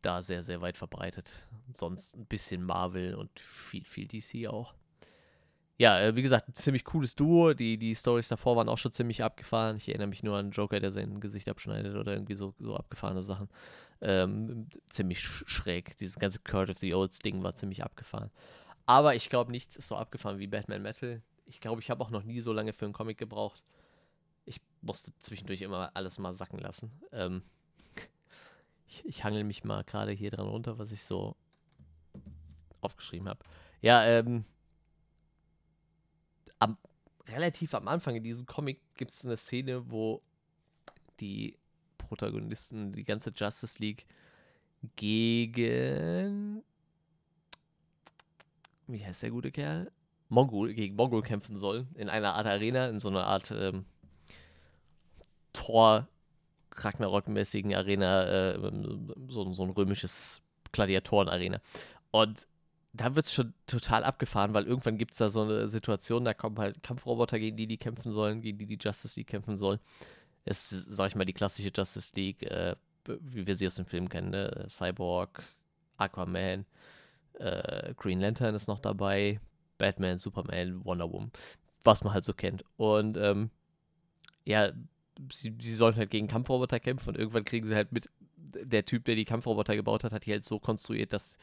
[0.00, 1.46] Da sehr, sehr weit verbreitet.
[1.72, 4.74] Sonst ein bisschen Marvel und viel, viel DC auch.
[5.76, 7.52] Ja, äh, wie gesagt, ein ziemlich cooles Duo.
[7.52, 9.76] Die, die Stories davor waren auch schon ziemlich abgefahren.
[9.76, 13.24] Ich erinnere mich nur an Joker, der sein Gesicht abschneidet oder irgendwie so, so abgefahrene
[13.24, 13.48] Sachen.
[14.00, 15.96] Ähm, ziemlich schräg.
[15.96, 18.30] Dieses ganze Court of the Olds Ding war ziemlich abgefahren.
[18.86, 21.22] Aber ich glaube, nichts ist so abgefahren wie Batman Metal.
[21.46, 23.64] Ich glaube, ich habe auch noch nie so lange für einen Comic gebraucht
[24.46, 26.90] ich musste zwischendurch immer alles mal sacken lassen.
[27.12, 27.42] Ähm,
[28.88, 31.36] ich, ich hangel mich mal gerade hier dran runter, was ich so
[32.80, 33.40] aufgeschrieben habe.
[33.80, 34.44] Ja, ähm,
[36.58, 36.76] am,
[37.28, 40.22] relativ am Anfang in diesem Comic gibt es eine Szene, wo
[41.20, 41.56] die
[41.98, 44.06] Protagonisten, die ganze Justice League
[44.96, 46.62] gegen
[48.86, 49.90] wie heißt der gute Kerl?
[50.28, 51.86] Mongol, gegen Mongol kämpfen soll.
[51.94, 53.84] In einer Art Arena, in so einer Art ähm,
[55.52, 56.08] Thor
[56.74, 58.58] Ragnarok-mäßigen Arena, äh,
[59.28, 61.60] so, so ein römisches Gladiatoren-Arena.
[62.10, 62.46] Und
[62.92, 66.32] da wird es schon total abgefahren, weil irgendwann gibt es da so eine Situation, da
[66.32, 69.80] kommen halt Kampfroboter, gegen die die kämpfen sollen, gegen die die Justice League kämpfen sollen.
[70.44, 73.86] Es ist, sag ich mal, die klassische Justice League, äh, wie wir sie aus dem
[73.86, 74.66] Film kennen, ne?
[74.68, 75.42] Cyborg,
[75.96, 76.66] Aquaman,
[77.34, 79.40] äh, Green Lantern ist noch dabei,
[79.78, 81.30] Batman, Superman, Wonder Woman,
[81.84, 82.64] was man halt so kennt.
[82.76, 83.50] Und ähm,
[84.44, 84.72] ja,
[85.32, 89.04] sie, sie sollen halt gegen Kampfroboter kämpfen und irgendwann kriegen sie halt mit, der Typ,
[89.04, 91.38] der die Kampfroboter gebaut hat, hat die halt so konstruiert, dass,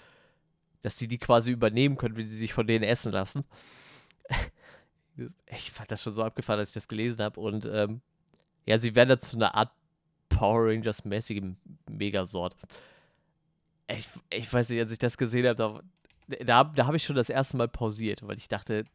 [0.81, 3.43] dass sie die quasi übernehmen können, wenn sie sich von denen essen lassen.
[5.47, 8.01] ich fand das schon so abgefahren, als ich das gelesen habe und ähm,
[8.65, 9.71] Ja, sie werden zu einer Art
[10.29, 11.43] Power Rangers-mäßige
[11.89, 12.55] Megasort.
[13.87, 15.81] Ich, ich weiß nicht, als ich das gesehen habe, da,
[16.27, 18.85] da, da habe ich schon das erste Mal pausiert, weil ich dachte,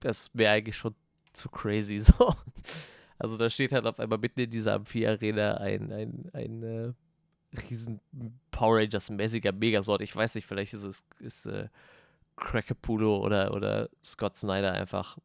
[0.00, 0.94] das wäre eigentlich schon
[1.32, 2.34] zu crazy so.
[3.18, 6.92] Also da steht halt auf einmal mitten in dieser Amphi-Arena ein, ein, ein äh,
[7.68, 8.00] riesen
[8.50, 10.00] Power Rangers-mäßiger Megasort.
[10.00, 11.68] Ich weiß nicht, vielleicht ist es ist, äh,
[12.36, 15.18] Crackapulo oder, oder Scott Snyder einfach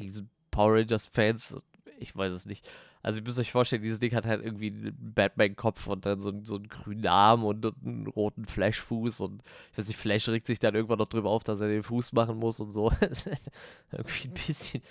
[0.00, 1.56] riesen Power Rangers-Fans.
[1.98, 2.68] Ich weiß es nicht.
[3.06, 6.32] Also, ihr müsst euch vorstellen, dieses Ding hat halt irgendwie einen Batman-Kopf und dann so,
[6.42, 10.58] so einen grünen Arm und, einen roten Flash-Fuß und ich weiß nicht, Flash regt sich
[10.58, 12.90] dann irgendwann noch drüber auf, dass er den Fuß machen muss und so.
[13.92, 14.82] irgendwie ein bisschen,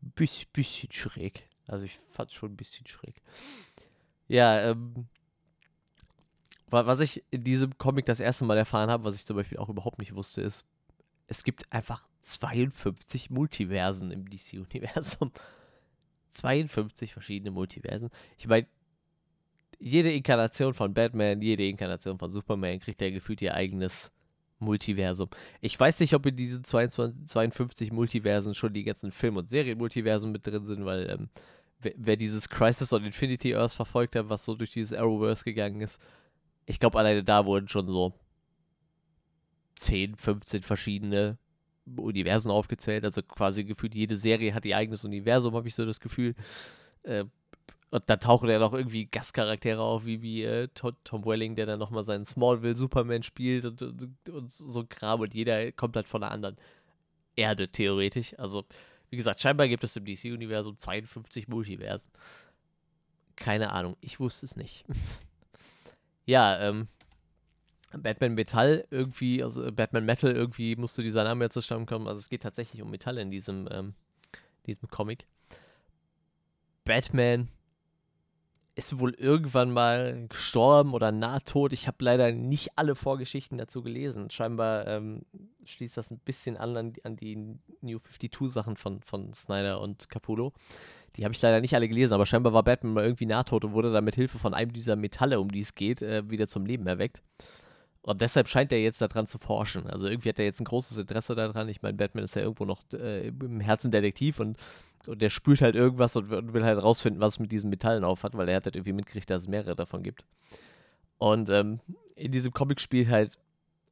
[0.00, 1.46] bisschen, bisschen schräg.
[1.66, 3.20] Also, ich fand es schon ein bisschen schräg.
[4.28, 5.06] Ja, ähm,
[6.70, 9.68] was ich in diesem Comic das erste Mal erfahren habe, was ich zum Beispiel auch
[9.68, 10.64] überhaupt nicht wusste, ist,
[11.26, 15.32] es gibt einfach 52 Multiversen im DC-Universum.
[16.30, 18.10] 52 verschiedene Multiversen.
[18.36, 18.66] Ich meine,
[19.78, 24.12] jede Inkarnation von Batman, jede Inkarnation von Superman kriegt ja gefühlt ihr eigenes
[24.58, 25.28] Multiversum.
[25.60, 30.32] Ich weiß nicht, ob in diesen 22, 52 Multiversen schon die ganzen Film- und Serien-Multiversen
[30.32, 31.28] mit drin sind, weil ähm,
[31.80, 35.80] wer, wer, dieses Crisis on Infinity Earth verfolgt hat, was so durch dieses Arrowverse gegangen
[35.80, 36.00] ist,
[36.66, 38.14] ich glaube, alleine da wurden schon so
[39.76, 41.38] 10, 15 verschiedene
[41.96, 43.04] Universen aufgezählt.
[43.04, 46.34] Also quasi gefühlt jede Serie hat ihr eigenes Universum, habe ich so das Gefühl.
[47.02, 47.24] Äh,
[47.90, 51.78] und da tauchen ja noch irgendwie Gastcharaktere auf, wie, wie äh, Tom Welling, der dann
[51.78, 55.20] nochmal seinen Smallville Superman spielt und, und, und so Kram.
[55.20, 56.56] Und jeder kommt halt von einer anderen
[57.34, 58.38] Erde, theoretisch.
[58.38, 58.64] Also,
[59.08, 62.12] wie gesagt, scheinbar gibt es im DC-Universum 52 Multiversen.
[63.36, 64.84] Keine Ahnung, ich wusste es nicht.
[66.26, 66.88] ja, ähm,
[67.96, 72.06] Batman Metall irgendwie, also Batman Metal irgendwie musste dieser Name ja zustande kommen.
[72.06, 73.94] Also es geht tatsächlich um Metall in diesem, ähm,
[74.66, 75.26] diesem Comic.
[76.84, 77.48] Batman
[78.74, 81.72] ist wohl irgendwann mal gestorben oder nahtot.
[81.72, 84.30] Ich habe leider nicht alle Vorgeschichten dazu gelesen.
[84.30, 85.22] Scheinbar ähm,
[85.64, 90.08] schließt das ein bisschen an an, an die New 52 Sachen von, von Snyder und
[90.08, 90.52] Capullo.
[91.16, 93.72] Die habe ich leider nicht alle gelesen, aber scheinbar war Batman mal irgendwie nahtot und
[93.72, 96.64] wurde dann mit Hilfe von einem dieser Metalle, um die es geht, äh, wieder zum
[96.64, 97.20] Leben erweckt.
[98.08, 99.86] Und deshalb scheint er jetzt daran zu forschen.
[99.86, 101.68] Also irgendwie hat er jetzt ein großes Interesse daran.
[101.68, 104.56] Ich meine, Batman ist ja irgendwo noch äh, im Herzen Detektiv und,
[105.06, 108.04] und der spürt halt irgendwas und, und, will halt rausfinden, was es mit diesen Metallen
[108.04, 110.24] aufhat, weil er hat halt irgendwie mitgekriegt, dass es mehrere davon gibt.
[111.18, 111.80] Und ähm,
[112.14, 113.36] in diesem Comic spielt halt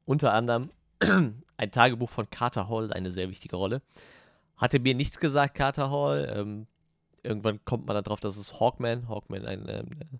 [0.07, 0.71] unter anderem
[1.57, 3.83] ein Tagebuch von Carter Hall eine sehr wichtige Rolle.
[4.55, 6.33] Hatte mir nichts gesagt, Carter Hall.
[6.35, 6.65] Ähm,
[7.21, 10.19] irgendwann kommt man darauf, dass es Hawkman, Hawkman ein ähm,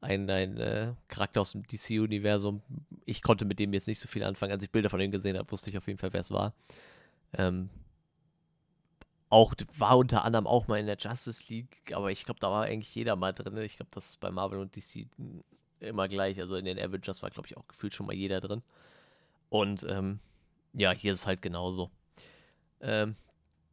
[0.00, 2.62] ein, ein äh, Charakter aus dem DC-Universum.
[3.04, 4.52] Ich konnte mit dem jetzt nicht so viel anfangen.
[4.52, 6.54] Als ich Bilder von ihm gesehen habe, wusste ich auf jeden Fall, wer es war.
[7.34, 7.68] Ähm,
[9.28, 12.64] auch war unter anderem auch mal in der Justice League, aber ich glaube, da war
[12.64, 13.56] eigentlich jeder mal drin.
[13.58, 15.06] Ich glaube, das ist bei Marvel und DC
[15.78, 16.40] immer gleich.
[16.40, 18.62] Also in den Avengers war, glaube ich, auch gefühlt schon mal jeder drin.
[19.48, 20.18] Und ähm,
[20.72, 21.90] ja, hier ist es halt genauso.
[22.80, 23.14] Ähm,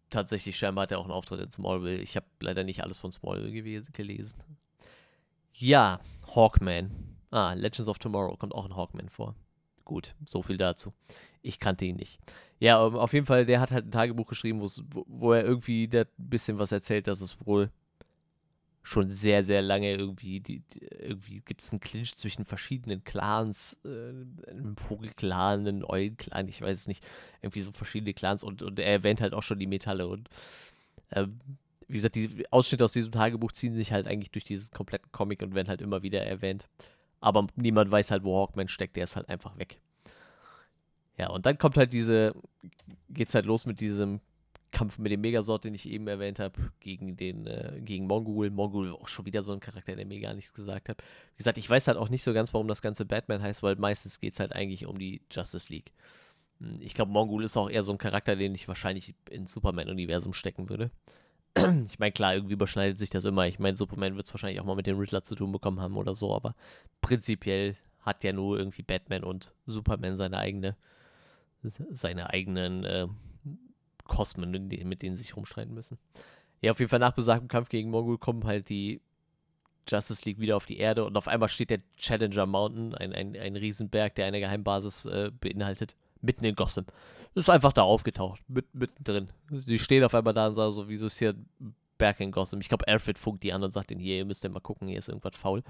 [0.10, 2.02] tatsächlich, scheinbar hat er auch einen Auftritt in Smallville.
[2.02, 4.40] Ich habe leider nicht alles von Smallville gelesen.
[5.60, 6.00] Ja,
[6.36, 6.92] Hawkman.
[7.32, 9.36] Ah, Legends of Tomorrow kommt auch in Hawkman vor.
[9.86, 10.94] Gut, so viel dazu.
[11.42, 12.20] Ich kannte ihn nicht.
[12.60, 16.06] Ja, ähm, auf jeden Fall, der hat halt ein Tagebuch geschrieben, wo, er irgendwie ein
[16.18, 17.72] bisschen was erzählt, dass es wohl
[18.84, 23.80] schon sehr, sehr lange irgendwie, die, die, irgendwie gibt es einen Clinch zwischen verschiedenen Clans,
[23.84, 27.06] äh, einem Vogelclan, einem Eulenclan, ich weiß es nicht,
[27.42, 30.30] irgendwie so verschiedene Clans und, und er erwähnt halt auch schon die Metalle und
[31.12, 31.40] ähm,
[31.88, 35.42] wie gesagt, die Ausschnitte aus diesem Tagebuch ziehen sich halt eigentlich durch diesen kompletten Comic
[35.42, 36.68] und werden halt immer wieder erwähnt.
[37.20, 39.80] Aber niemand weiß halt, wo Hawkman steckt, der ist halt einfach weg.
[41.18, 42.36] Ja, und dann kommt halt diese,
[43.10, 44.22] geht's halt los mit diesem
[44.72, 48.50] Kampf mit dem Megasort, den ich eben erwähnt habe, gegen den, äh, gegen Mongul.
[48.50, 51.02] Mongul auch schon wieder so ein Charakter, der mir gar nichts gesagt hat.
[51.36, 53.76] Wie gesagt, ich weiß halt auch nicht so ganz, warum das ganze Batman heißt, weil
[53.78, 55.92] meistens geht es halt eigentlich um die Justice League.
[56.60, 60.34] Hm, ich glaube, Mongul ist auch eher so ein Charakter, den ich wahrscheinlich ins Superman-Universum
[60.34, 60.92] stecken würde.
[61.88, 63.48] ich meine, klar, irgendwie überschneidet sich das immer.
[63.48, 65.98] Ich meine, Superman wird es wahrscheinlich auch mal mit dem Riddler zu tun bekommen haben
[65.98, 66.56] oder so, aber
[67.02, 70.76] prinzipiell hat ja nur irgendwie Batman und Superman seine eigene,
[71.62, 73.08] seine eigenen äh,
[74.06, 75.98] Kosmen, mit denen sie sich rumstreiten müssen.
[76.62, 79.02] Ja, auf jeden Fall nach besagtem Kampf gegen Mongol kommen halt die
[79.88, 83.38] Justice League wieder auf die Erde und auf einmal steht der Challenger Mountain, ein, ein,
[83.38, 86.86] ein Riesenberg, der eine Geheimbasis äh, beinhaltet, mitten in Gotham.
[87.36, 89.30] Ist einfach da aufgetaucht, mit, mittendrin.
[89.50, 91.36] Die stehen auf einmal da und sagen so, wieso ist hier
[91.98, 92.62] Berg in Gotham?
[92.62, 94.88] Ich glaube, Alfred funkt die an und sagt denen, hier, ihr müsst ja mal gucken,
[94.88, 95.64] hier ist irgendwas faul.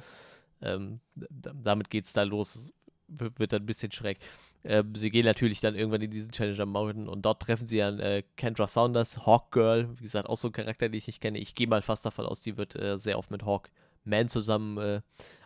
[0.61, 2.73] Ähm, damit geht's da los,
[3.07, 4.19] wird, wird dann ein bisschen schräg.
[4.63, 7.99] Ähm, sie gehen natürlich dann irgendwann in diesen Challenger Mountain und dort treffen sie an
[7.99, 11.37] äh, Kendra Saunders, Hawk Girl, wie gesagt, auch so ein Charakter, den ich nicht kenne.
[11.39, 13.69] Ich gehe mal fast davon aus, die wird äh, sehr oft mit Hawk
[14.03, 15.01] Man zusammen äh,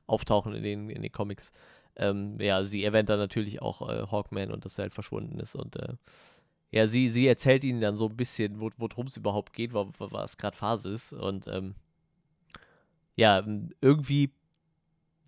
[0.07, 1.51] auftauchen in den, in den Comics.
[1.95, 5.55] Ähm, ja, sie erwähnt dann natürlich auch äh, Hawkman und dass er halt verschwunden ist
[5.55, 5.95] und äh,
[6.71, 10.55] ja, sie, sie erzählt ihnen dann so ein bisschen, worum es überhaupt geht, was gerade
[10.55, 11.75] Phase ist und ähm,
[13.15, 13.45] ja,
[13.81, 14.31] irgendwie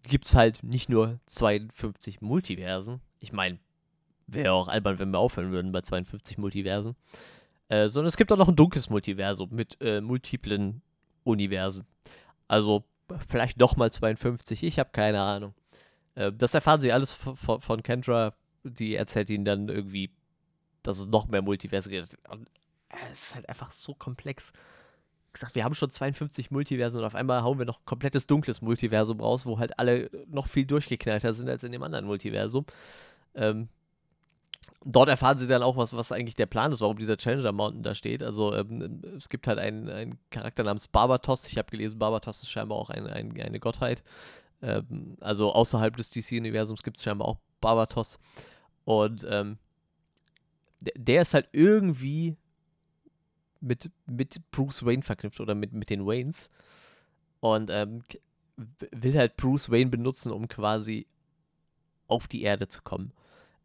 [0.04, 3.02] gibt es halt nicht nur 52 Multiversen.
[3.20, 3.60] Ich meine,
[4.28, 6.96] wäre auch albern, wenn wir aufhören würden bei 52 Multiversen.
[7.70, 10.82] Äh, sondern es gibt auch noch ein dunkles Multiversum mit äh, multiplen
[11.24, 11.86] Universen.
[12.48, 12.84] Also
[13.28, 15.54] vielleicht nochmal 52, ich habe keine Ahnung.
[16.16, 18.34] Äh, das erfahren sie alles von Kendra.
[18.64, 20.12] Die erzählt ihnen dann irgendwie,
[20.84, 22.14] dass es noch mehr Multiversen gibt.
[22.14, 24.54] Äh, es ist halt einfach so komplex.
[25.28, 28.28] Wie gesagt, wir haben schon 52 Multiversen und auf einmal hauen wir noch ein komplettes
[28.28, 32.66] dunkles Multiversum raus, wo halt alle noch viel durchgeknallter sind als in dem anderen Multiversum.
[33.34, 33.68] Ähm,
[34.86, 37.84] dort erfahren sie dann auch, was, was eigentlich der Plan ist, warum dieser Challenger Mountain
[37.84, 38.22] da steht.
[38.22, 41.48] Also ähm, es gibt halt einen, einen Charakter namens Barbatos.
[41.48, 44.04] Ich habe gelesen, Barbatos ist scheinbar auch ein, ein, eine Gottheit.
[44.64, 48.18] Ähm, also außerhalb des DC-Universums gibt es scheinbar auch Barbatos.
[48.86, 49.58] Und ähm,
[50.82, 52.36] der, der, ist halt irgendwie
[53.60, 56.50] mit, mit Bruce Wayne verknüpft oder mit, mit den Waynes.
[57.42, 58.04] Und ähm,
[58.56, 61.08] will halt Bruce Wayne benutzen, um quasi
[62.08, 63.12] auf die Erde zu kommen.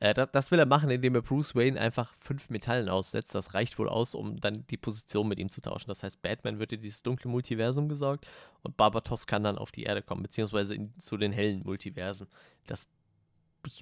[0.01, 3.35] Äh, das, das, will er machen, indem er Bruce Wayne einfach fünf Metallen aussetzt.
[3.35, 5.89] Das reicht wohl aus, um dann die Position mit ihm zu tauschen.
[5.89, 8.27] Das heißt, Batman wird in dieses dunkle Multiversum gesaugt
[8.63, 12.29] und Barbatos kann dann auf die Erde kommen, beziehungsweise in, zu den hellen Multiversen.
[12.67, 12.87] Das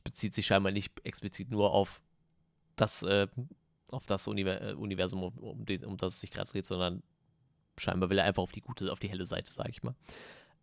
[0.03, 2.01] bezieht sich scheinbar nicht explizit nur auf
[2.77, 3.29] das, äh,
[3.89, 7.03] auf das äh, Universum, um, um, den, um das es sich gerade dreht, sondern
[7.79, 9.95] scheinbar will er einfach auf die gute, auf die helle Seite, sage ich mal.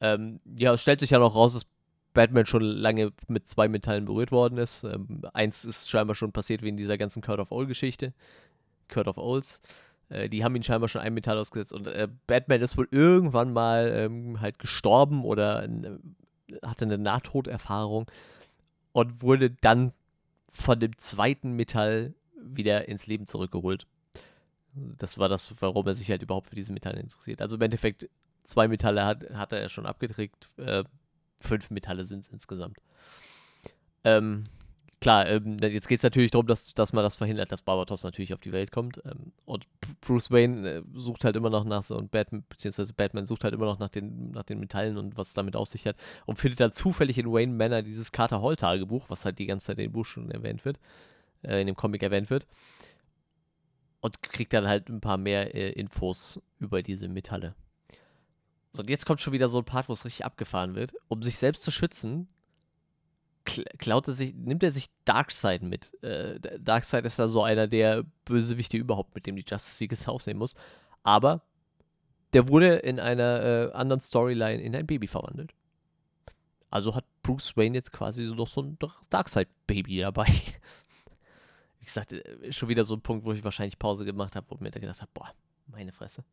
[0.02, 1.66] Ähm, ja, es stellt sich ja noch raus, dass
[2.14, 4.84] Batman schon lange mit zwei Metallen berührt worden ist.
[4.84, 8.14] Ähm, eins ist scheinbar schon passiert in dieser ganzen Kurt of Owl-Geschichte.
[8.90, 9.62] Kurt of Owls.
[10.10, 11.74] Äh, die haben ihn scheinbar schon ein Metall ausgesetzt.
[11.74, 16.00] Und äh, Batman ist wohl irgendwann mal ähm, halt gestorben oder äh,
[16.62, 18.10] hatte eine Nahtoderfahrung
[18.92, 19.92] und wurde dann
[20.50, 23.88] von dem zweiten Metall wieder ins Leben zurückgeholt.
[24.76, 27.42] Das war das, warum er sich halt überhaupt für diese Metalle interessiert.
[27.42, 28.10] Also im Endeffekt,
[28.44, 30.50] zwei Metalle hat, hat er schon abgedrückt.
[30.58, 30.84] Äh,
[31.44, 32.78] fünf Metalle sind es insgesamt.
[34.04, 34.46] Ähm,
[35.04, 38.34] klar, ähm, jetzt geht es natürlich darum, dass, dass man das verhindert, dass Barbatos natürlich
[38.34, 39.02] auf die Welt kommt.
[39.06, 39.68] Ähm, und
[40.02, 43.54] Bruce Wayne äh, sucht halt immer noch nach so und Batman, beziehungsweise Batman sucht halt
[43.54, 45.98] immer noch nach den, nach den Metallen und was damit auf sich hat.
[46.26, 49.68] Und findet dann zufällig in Wayne Manor dieses Carter Hall Tagebuch, was halt die ganze
[49.68, 50.80] Zeit in dem Buch schon erwähnt wird,
[51.44, 52.48] äh, in dem Comic erwähnt wird.
[54.00, 57.56] Und kriegt dann halt ein paar mehr äh, Infos über diese Metalle.
[58.76, 60.94] So, und jetzt kommt schon wieder so ein Part, wo es richtig abgefahren wird.
[61.08, 62.28] Um sich selbst zu schützen,
[63.46, 65.94] klaut er sich, nimmt er sich Darkseid mit.
[66.04, 70.08] Äh, Darkseid ist da so einer der Bösewichte überhaupt, mit dem die Justice League es
[70.08, 70.56] aufnehmen muss.
[71.04, 71.42] Aber
[72.34, 75.54] der wurde in einer äh, anderen Storyline in ein Baby verwandelt.
[76.72, 78.80] Also hat Bruce Wayne jetzt quasi so noch so ein
[79.12, 80.26] Darkseid-Baby dabei.
[81.80, 84.62] Wie gesagt, äh, schon wieder so ein Punkt, wo ich wahrscheinlich Pause gemacht habe und
[84.62, 85.32] mir da gedacht habe, boah,
[85.68, 86.24] meine Fresse.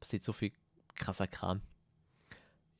[0.00, 0.52] Passiert so viel
[0.94, 1.60] krasser Kram.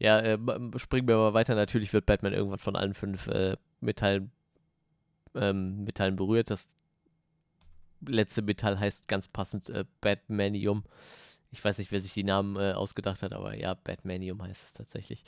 [0.03, 0.37] Ja, äh,
[0.79, 1.55] springen wir mal weiter.
[1.55, 4.33] Natürlich wird Batman irgendwann von allen fünf äh, Metallen,
[5.37, 6.51] ähm, Metallen berührt.
[6.51, 6.67] Das
[8.05, 10.83] letzte Metall heißt ganz passend äh, Batmanium.
[11.53, 14.73] Ich weiß nicht, wer sich die Namen äh, ausgedacht hat, aber ja, Batmanium heißt es
[14.73, 15.23] tatsächlich.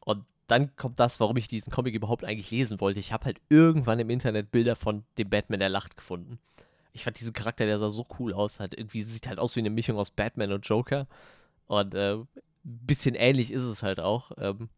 [0.00, 3.00] Und dann kommt das, warum ich diesen Comic überhaupt eigentlich lesen wollte.
[3.00, 6.38] Ich habe halt irgendwann im Internet Bilder von dem Batman, der lacht, gefunden.
[6.94, 8.60] Ich fand diesen Charakter, der sah so cool aus.
[8.60, 11.06] Halt irgendwie sieht halt aus wie eine Mischung aus Batman und Joker.
[11.66, 12.16] Und äh,
[12.62, 14.32] bisschen ähnlich ist es halt auch.
[14.38, 14.68] Ähm,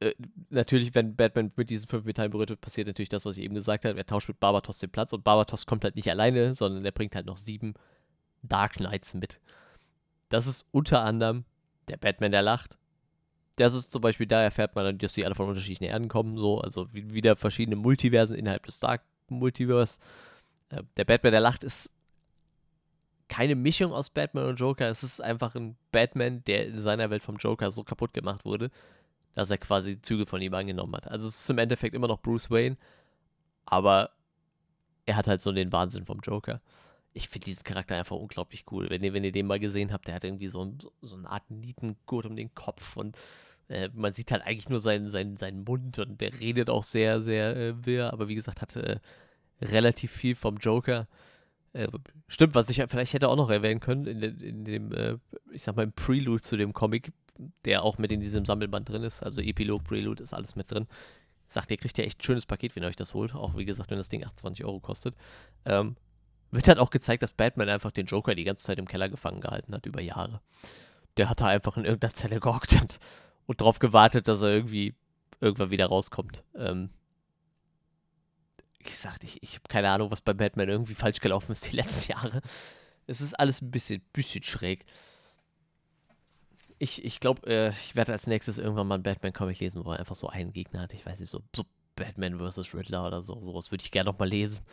[0.00, 0.14] äh,
[0.50, 3.54] natürlich, wenn Batman mit diesen fünf Metallen berührt wird, passiert natürlich das, was ich eben
[3.54, 3.98] gesagt habe.
[3.98, 7.14] Er tauscht mit Barbatos den Platz und Barbatos kommt halt nicht alleine, sondern er bringt
[7.14, 7.74] halt noch sieben
[8.42, 9.40] Dark Knights mit.
[10.28, 11.44] Das ist unter anderem
[11.88, 12.76] der Batman, der lacht.
[13.56, 16.36] Das ist zum Beispiel, da erfährt man dann, dass die alle von unterschiedlichen Erden kommen,
[16.36, 20.00] so, also wieder verschiedene Multiversen innerhalb des Dark Multiverse.
[20.68, 21.90] Äh, der Batman, der lacht, ist
[23.28, 24.88] keine Mischung aus Batman und Joker.
[24.88, 28.70] Es ist einfach ein Batman, der in seiner Welt vom Joker so kaputt gemacht wurde,
[29.34, 31.08] dass er quasi Züge von ihm angenommen hat.
[31.08, 32.76] Also es ist im Endeffekt immer noch Bruce Wayne,
[33.64, 34.10] aber
[35.06, 36.60] er hat halt so den Wahnsinn vom Joker.
[37.14, 38.90] Ich finde diesen Charakter einfach unglaublich cool.
[38.90, 41.30] Wenn ihr, wenn ihr den mal gesehen habt, der hat irgendwie so, ein, so eine
[41.30, 43.16] Art Nietengurt um den Kopf und
[43.68, 47.20] äh, man sieht halt eigentlich nur seinen, seinen, seinen Mund und der redet auch sehr,
[47.22, 49.00] sehr äh, wirr, aber wie gesagt, hat äh,
[49.60, 51.08] relativ viel vom Joker.
[51.72, 51.88] Äh,
[52.28, 55.18] stimmt, was ich vielleicht hätte auch noch erwähnen können, in, in dem, äh,
[55.52, 57.12] ich sag mal, im Prelude zu dem Comic,
[57.64, 60.86] der auch mit in diesem Sammelband drin ist, also Epilog, Prelude ist alles mit drin.
[61.48, 63.34] sagt, ihr kriegt ja echt schönes Paket, wenn ihr euch das holt.
[63.34, 65.14] Auch wie gesagt, wenn das Ding 28 Euro kostet.
[65.64, 65.96] Ähm,
[66.50, 69.40] wird halt auch gezeigt, dass Batman einfach den Joker die ganze Zeit im Keller gefangen
[69.40, 70.40] gehalten hat, über Jahre.
[71.16, 72.98] Der hat da einfach in irgendeiner Zelle gehockt und,
[73.46, 74.94] und drauf gewartet, dass er irgendwie
[75.40, 76.42] irgendwann wieder rauskommt.
[76.56, 76.90] Ähm,
[78.90, 81.76] ich sagte, ich, ich habe keine Ahnung, was bei Batman irgendwie falsch gelaufen ist die
[81.76, 82.40] letzten Jahre.
[83.06, 84.84] Es ist alles ein bisschen, bisschen schräg.
[86.78, 89.98] Ich, ich glaube, äh, ich werde als nächstes irgendwann mal einen Batman-Comic lesen, wo er
[89.98, 90.92] einfach so einen Gegner hat.
[90.92, 92.74] Ich weiß nicht, so, so Batman vs.
[92.74, 93.40] Riddler oder so.
[93.40, 94.64] Sowas würde ich gerne noch mal lesen.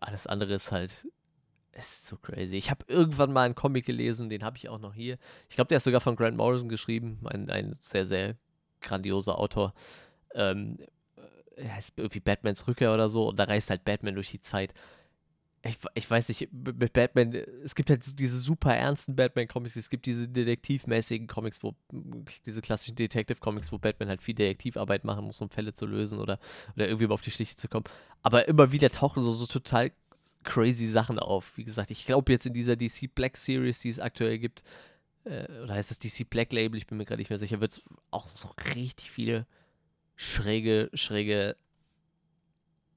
[0.00, 1.08] Alles andere ist halt.
[1.72, 2.56] ist so crazy.
[2.56, 5.16] Ich habe irgendwann mal einen Comic gelesen, den habe ich auch noch hier.
[5.48, 7.20] Ich glaube, der ist sogar von Grant Morrison geschrieben.
[7.24, 8.36] Ein, ein sehr, sehr
[8.82, 9.72] grandioser Autor.
[10.34, 10.78] Ähm,
[11.60, 13.28] heißt irgendwie Batmans Rückkehr oder so.
[13.28, 14.74] Und da reist halt Batman durch die Zeit
[15.68, 20.06] ich, ich weiß nicht, mit Batman, es gibt halt diese super ernsten Batman-Comics, es gibt
[20.06, 21.74] diese detektivmäßigen Comics, wo,
[22.44, 26.38] diese klassischen Detective-Comics, wo Batman halt viel Detektivarbeit machen muss, um Fälle zu lösen oder,
[26.74, 27.84] oder irgendwie mal auf die Schliche zu kommen.
[28.22, 29.92] Aber immer wieder tauchen so, so total
[30.44, 31.56] crazy Sachen auf.
[31.56, 34.62] Wie gesagt, ich glaube jetzt in dieser DC Black Series, die es aktuell gibt,
[35.24, 37.72] äh, oder heißt das DC Black Label, ich bin mir gerade nicht mehr sicher, wird
[37.72, 39.46] es auch so richtig viele
[40.16, 41.56] schräge, schräge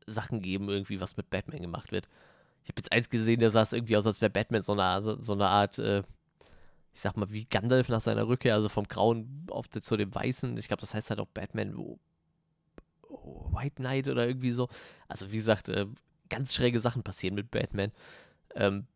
[0.08, 2.10] Sachen geben, irgendwie, was mit Batman gemacht wird.
[2.64, 5.02] Ich habe jetzt eins gesehen, der sah es irgendwie aus, als wäre Batman so eine,
[5.02, 6.04] so, eine Art, äh,
[6.94, 10.58] ich sag mal, wie Gandalf nach seiner Rückkehr, also vom Grauen auf zu dem Weißen.
[10.58, 12.00] Ich glaube, das heißt halt auch Batman oh,
[13.10, 14.68] oh, White Knight oder irgendwie so.
[15.08, 15.86] Also, wie gesagt, äh,
[16.30, 17.92] ganz schräge Sachen passieren mit Batman.
[18.56, 18.88] Ähm,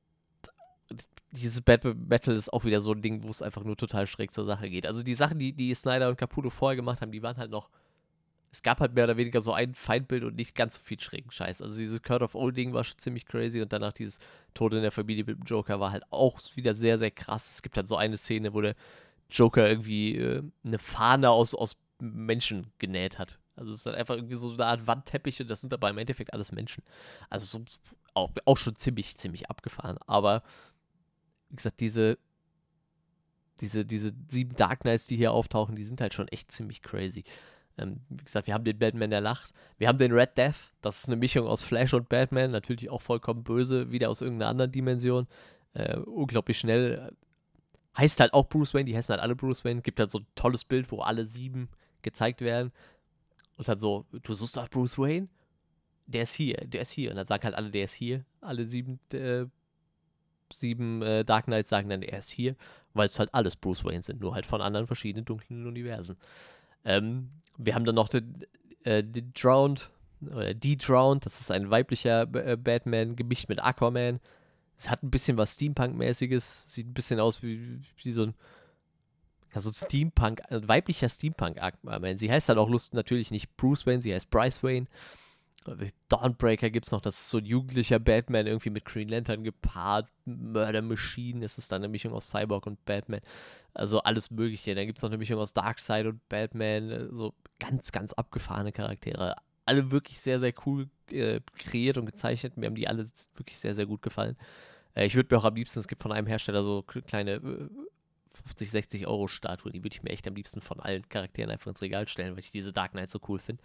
[1.31, 4.45] dieses Battle ist auch wieder so ein Ding, wo es einfach nur total schräg zur
[4.45, 4.86] Sache geht.
[4.86, 7.69] Also die Sachen, die, die Snyder und Caputo vorher gemacht haben, die waren halt noch
[8.53, 11.31] es gab halt mehr oder weniger so ein Feindbild und nicht ganz so viel schrägen
[11.31, 11.63] Scheiß.
[11.63, 14.19] Also dieses Kurt of Old Ding war schon ziemlich crazy und danach dieses
[14.53, 17.49] Tod in der Familie mit dem Joker war halt auch wieder sehr, sehr krass.
[17.49, 18.75] Es gibt halt so eine Szene, wo der
[19.31, 23.39] Joker irgendwie äh, eine Fahne aus, aus Menschen genäht hat.
[23.55, 25.97] Also es ist halt einfach irgendwie so eine Art Wandteppich und das sind aber im
[25.97, 26.83] Endeffekt alles Menschen.
[27.31, 27.65] Also so
[28.13, 29.97] auch, auch schon ziemlich, ziemlich abgefahren.
[30.05, 30.43] Aber
[31.49, 32.19] wie gesagt, diese,
[33.61, 37.23] diese, diese sieben Dark Knights, die hier auftauchen, die sind halt schon echt ziemlich crazy.
[37.77, 39.53] Ähm, wie gesagt, wir haben den Batman, der lacht.
[39.77, 43.01] Wir haben den Red Death, das ist eine Mischung aus Flash und Batman, natürlich auch
[43.01, 45.27] vollkommen böse, wieder aus irgendeiner anderen Dimension.
[45.73, 47.12] Äh, unglaublich schnell.
[47.97, 49.81] Heißt halt auch Bruce Wayne, die heißen halt alle Bruce Wayne.
[49.81, 51.69] Gibt halt so ein tolles Bild, wo alle sieben
[52.01, 52.71] gezeigt werden.
[53.57, 55.27] Und dann so, du suchst nach Bruce Wayne?
[56.05, 57.12] Der ist hier, der ist hier.
[57.12, 58.25] Und dann sagen halt alle, der ist hier.
[58.41, 59.45] Alle sieben, äh,
[60.51, 62.55] sieben äh, Dark Knights sagen dann, er ist hier,
[62.93, 66.17] weil es halt alles Bruce Wayne sind, nur halt von anderen verschiedenen dunklen Universen.
[66.86, 68.46] Ähm, wir haben dann noch den,
[68.84, 69.89] äh, Drowned,
[70.22, 74.19] oder die Drowned, das ist ein weiblicher äh, Batman, gemischt mit Aquaman.
[74.78, 78.34] Es hat ein bisschen was Steampunk-mäßiges, sieht ein bisschen aus wie, wie so ein
[79.56, 82.17] so ein Steampunk, weiblicher Steampunk-Aquaman.
[82.17, 84.88] Sie heißt halt auch Lust natürlich nicht Bruce Wayne, sie heißt Bryce Wayne.
[86.10, 90.10] Dawnbreaker gibt es noch, das ist so ein jugendlicher Batman irgendwie mit Green Lantern gepaart,
[90.26, 93.21] Murder Machine, ist dann eine Mischung aus Cyborg und Batman,
[93.73, 94.76] also alles mögliche.
[94.76, 99.36] Dann gibt es noch eine Mischung aus Darkseid und Batman, so ganz, ganz abgefahrene Charaktere.
[99.65, 103.76] Alle wirklich sehr, sehr cool äh, kreiert und gezeichnet, mir haben die alle wirklich sehr,
[103.76, 104.38] sehr gut gefallen.
[104.95, 107.69] Äh, ich würde mir auch am liebsten, es gibt von einem Hersteller so kleine äh,
[108.34, 111.67] 50, 60 Euro Statuen, die würde ich mir echt am liebsten von allen Charakteren einfach
[111.67, 113.62] ins Regal stellen, weil ich diese Dark Knight so cool finde.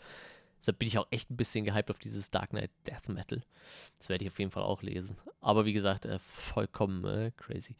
[0.59, 3.43] Deshalb bin ich auch echt ein bisschen gehypt auf dieses Dark Knight Death Metal.
[3.99, 5.17] Das werde ich auf jeden Fall auch lesen.
[5.41, 7.77] Aber wie gesagt, äh, vollkommen äh, crazy.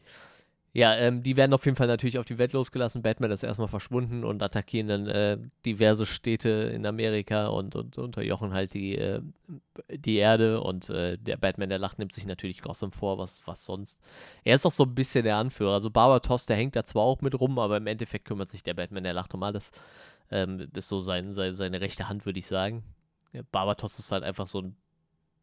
[0.71, 3.01] Ja, ähm, die werden auf jeden Fall natürlich auf die Welt losgelassen.
[3.01, 8.53] Batman ist erstmal verschwunden und attackieren dann äh, diverse Städte in Amerika und, und unterjochen
[8.53, 9.21] halt die, äh,
[9.89, 10.61] die Erde.
[10.61, 13.99] Und äh, der Batman, der lacht, nimmt sich natürlich Gotham vor, was, was sonst.
[14.43, 15.73] Er ist auch so ein bisschen der Anführer.
[15.73, 18.75] Also Barbatos, der hängt da zwar auch mit rum, aber im Endeffekt kümmert sich der
[18.75, 19.71] Batman, der lacht um alles.
[20.29, 22.83] Ähm, ist so sein, sein, seine rechte Hand, würde ich sagen.
[23.33, 24.75] Ja, Barbatos ist halt einfach so ein,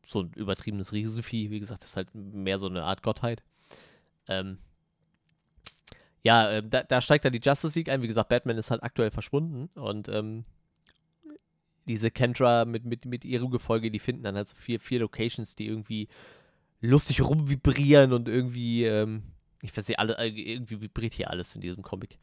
[0.07, 1.51] so ein übertriebenes Riesenvieh.
[1.51, 3.43] Wie gesagt, ist halt mehr so eine Art Gottheit.
[4.29, 4.59] Ähm,
[6.27, 8.03] ja, äh, da, da, steigt dann die Justice League ein.
[8.03, 10.45] Wie gesagt, Batman ist halt aktuell verschwunden und ähm,
[11.87, 15.55] diese Kendra mit, mit, mit ihrem Gefolge, die finden dann halt so vier, vier Locations,
[15.55, 16.09] die irgendwie
[16.81, 19.23] lustig rumvibrieren und irgendwie, ähm,
[19.62, 22.19] ich weiß nicht, alle, äh, irgendwie vibriert hier alles in diesem Comic.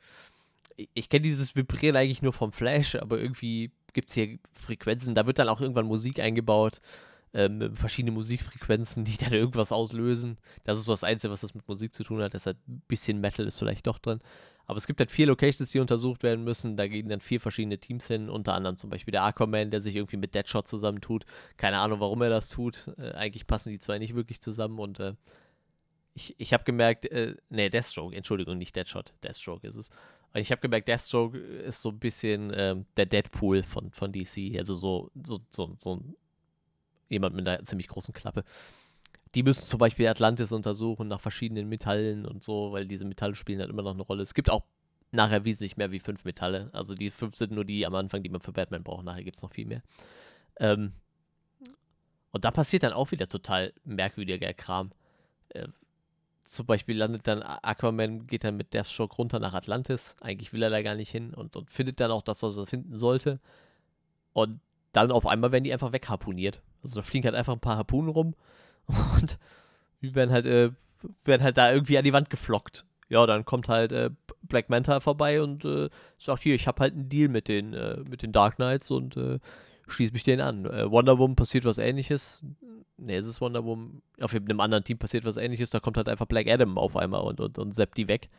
[0.76, 5.16] Ich, ich kenne dieses Vibrieren eigentlich nur vom Flash, aber irgendwie gibt es hier Frequenzen,
[5.16, 6.82] da wird dann auch irgendwann Musik eingebaut
[7.34, 10.38] ähm, verschiedene Musikfrequenzen, die dann irgendwas auslösen.
[10.64, 12.34] Das ist so das Einzige, was das mit Musik zu tun hat.
[12.34, 14.20] Deshalb ein bisschen Metal ist vielleicht doch drin.
[14.66, 16.78] Aber es gibt halt vier Locations, die untersucht werden müssen.
[16.78, 18.30] Da gehen dann vier verschiedene Teams hin.
[18.30, 21.26] Unter anderem zum Beispiel der Aquaman, der sich irgendwie mit Deadshot zusammentut.
[21.58, 22.90] Keine Ahnung, warum er das tut.
[22.98, 24.80] Äh, eigentlich passen die zwei nicht wirklich zusammen.
[24.80, 25.16] Und äh,
[26.14, 29.14] ich, ich habe gemerkt, äh, nee, Deathstroke, Entschuldigung, nicht Deadshot.
[29.24, 29.90] Deathstroke ist es.
[30.36, 34.58] Ich habe gemerkt, Deathstroke ist so ein bisschen ähm, der Deadpool von, von DC.
[34.58, 36.16] Also so, so, so, so ein,
[37.10, 38.44] jemand mit einer ziemlich großen Klappe.
[39.36, 43.60] Die müssen zum Beispiel Atlantis untersuchen nach verschiedenen Metallen und so, weil diese Metalle spielen
[43.60, 44.22] halt immer noch eine Rolle.
[44.22, 44.64] Es gibt auch
[45.12, 46.70] nachher wesentlich mehr wie fünf Metalle.
[46.74, 49.06] Also die fünf sind nur die am Anfang, die man für Batman braucht.
[49.06, 49.82] Nachher gibt es noch viel mehr.
[50.58, 50.94] Ähm,
[52.32, 54.92] und da passiert dann auch wieder total merkwürdiger Kram.
[55.50, 55.68] Äh,
[56.44, 60.16] zum Beispiel landet dann Aquaman, geht dann mit Deathstroke runter nach Atlantis.
[60.20, 62.68] Eigentlich will er da gar nicht hin und, und findet dann auch das, was er
[62.68, 63.40] finden sollte.
[64.34, 64.60] Und
[64.92, 66.62] dann auf einmal werden die einfach wegharpuniert.
[66.84, 68.36] Also da fliegen halt einfach ein paar Harpunen rum
[69.16, 69.40] und
[70.02, 70.72] die werden halt, äh,
[71.24, 72.86] werden halt da irgendwie an die Wand geflockt.
[73.10, 74.10] Ja, dann kommt halt äh,
[74.44, 77.98] Black Manta vorbei und äh, sagt, hier, ich habe halt einen Deal mit den, äh,
[77.98, 79.40] mit den Dark Knights und äh,
[79.88, 80.66] schließe mich denen an.
[80.66, 82.42] Äh, Wonder Woman passiert was ähnliches
[82.98, 86.10] nee, es ist Wonder Woman, auf einem anderen Team passiert was ähnliches, da kommt halt
[86.10, 88.30] einfach Black Adam auf einmal und, und, und zappt die weg.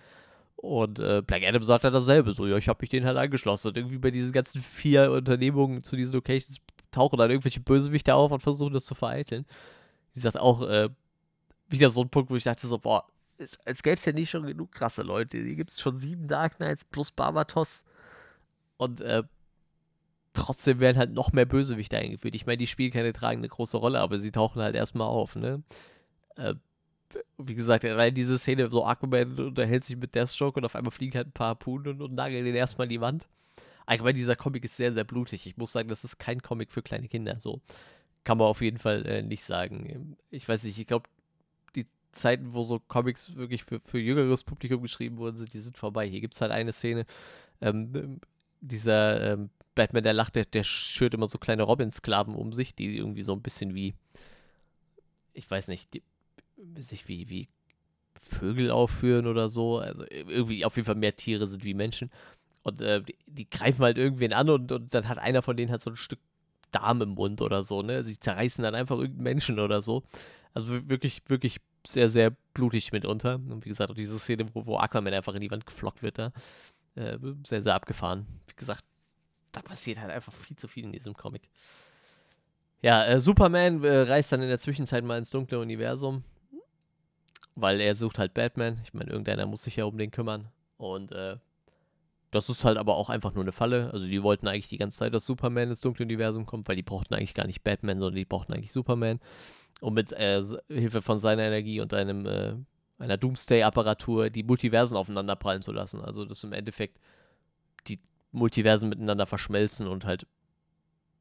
[0.56, 3.68] Und äh, Black Adam sagt halt dasselbe, so, ja, ich habe mich denen halt angeschlossen.
[3.68, 6.58] Und irgendwie bei diesen ganzen vier Unternehmungen zu diesen Locations
[6.94, 9.46] tauchen dann irgendwelche Bösewichte auf und versuchen das zu vereiteln.
[10.12, 10.88] Wie gesagt, auch äh,
[11.68, 14.30] wieder so ein Punkt, wo ich dachte so, boah, es, es gäbe es ja nicht
[14.30, 15.38] schon genug krasse Leute.
[15.38, 17.84] Hier gibt es schon sieben Dark Knights plus Barbatos.
[18.76, 19.22] Und äh,
[20.32, 22.34] trotzdem werden halt noch mehr Bösewichte eingeführt.
[22.34, 25.62] Ich meine, die spielen keine tragende große Rolle, aber sie tauchen halt erstmal auf, ne?
[26.36, 26.54] Äh,
[27.38, 31.16] wie gesagt, allein diese Szene, so Aquaman unterhält sich mit Deathstroke und auf einmal fliegen
[31.16, 33.28] halt ein paar Harpunen und, und nageln den erstmal in die Wand.
[33.86, 35.46] Allgemein, dieser Comic ist sehr, sehr blutig.
[35.46, 37.36] Ich muss sagen, das ist kein Comic für kleine Kinder.
[37.40, 37.60] So
[38.24, 40.16] kann man auf jeden Fall äh, nicht sagen.
[40.30, 41.08] Ich weiß nicht, ich glaube,
[41.76, 45.76] die Zeiten, wo so Comics wirklich für, für jüngeres Publikum geschrieben wurden, sind, die sind
[45.76, 46.08] vorbei.
[46.08, 47.04] Hier gibt es halt eine Szene,
[47.60, 48.20] ähm,
[48.60, 52.96] dieser ähm, Batman, der lacht, der, der schürt immer so kleine Robin-Sklaven um sich, die
[52.96, 53.94] irgendwie so ein bisschen wie,
[55.34, 56.02] ich weiß nicht, die,
[56.78, 57.48] sich wie, wie
[58.20, 59.78] Vögel aufführen oder so.
[59.78, 62.10] Also irgendwie auf jeden Fall mehr Tiere sind wie Menschen.
[62.64, 65.70] Und äh, die, die, greifen halt irgendwen an und, und dann hat einer von denen
[65.70, 66.18] halt so ein Stück
[66.72, 68.02] Darm im Mund oder so, ne?
[68.02, 70.02] Sie zerreißen dann einfach irgendeinen Menschen oder so.
[70.54, 73.36] Also wirklich, wirklich sehr, sehr blutig mitunter.
[73.36, 76.18] Und wie gesagt, auch diese Szene, wo, wo Aquaman einfach in die Wand geflockt wird
[76.18, 76.32] da.
[76.96, 78.26] Äh, sehr, sehr abgefahren.
[78.48, 78.84] Wie gesagt,
[79.52, 81.42] da passiert halt einfach viel zu viel in diesem Comic.
[82.82, 86.24] Ja, äh, Superman äh, reist dann in der Zwischenzeit mal ins dunkle Universum,
[87.54, 88.80] weil er sucht halt Batman.
[88.82, 90.48] Ich meine, irgendeiner muss sich ja um den kümmern.
[90.76, 91.36] Und äh,
[92.34, 93.90] das ist halt aber auch einfach nur eine Falle.
[93.92, 96.82] Also die wollten eigentlich die ganze Zeit, dass Superman ins dunkle Universum kommt, weil die
[96.82, 99.20] brauchten eigentlich gar nicht Batman, sondern die brauchten eigentlich Superman.
[99.80, 102.54] Und mit äh, Hilfe von seiner Energie und einem äh,
[102.98, 106.00] einer Doomsday-Apparatur die Multiversen aufeinander prallen zu lassen.
[106.00, 106.98] Also dass im Endeffekt
[107.86, 108.00] die
[108.32, 110.26] Multiversen miteinander verschmelzen und halt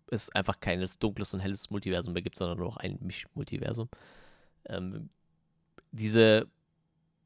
[0.09, 3.89] es einfach keines dunkles und helles Multiversum mehr gibt, sondern nur noch ein Misch-Multiversum.
[4.65, 5.09] Ähm,
[5.91, 6.47] diese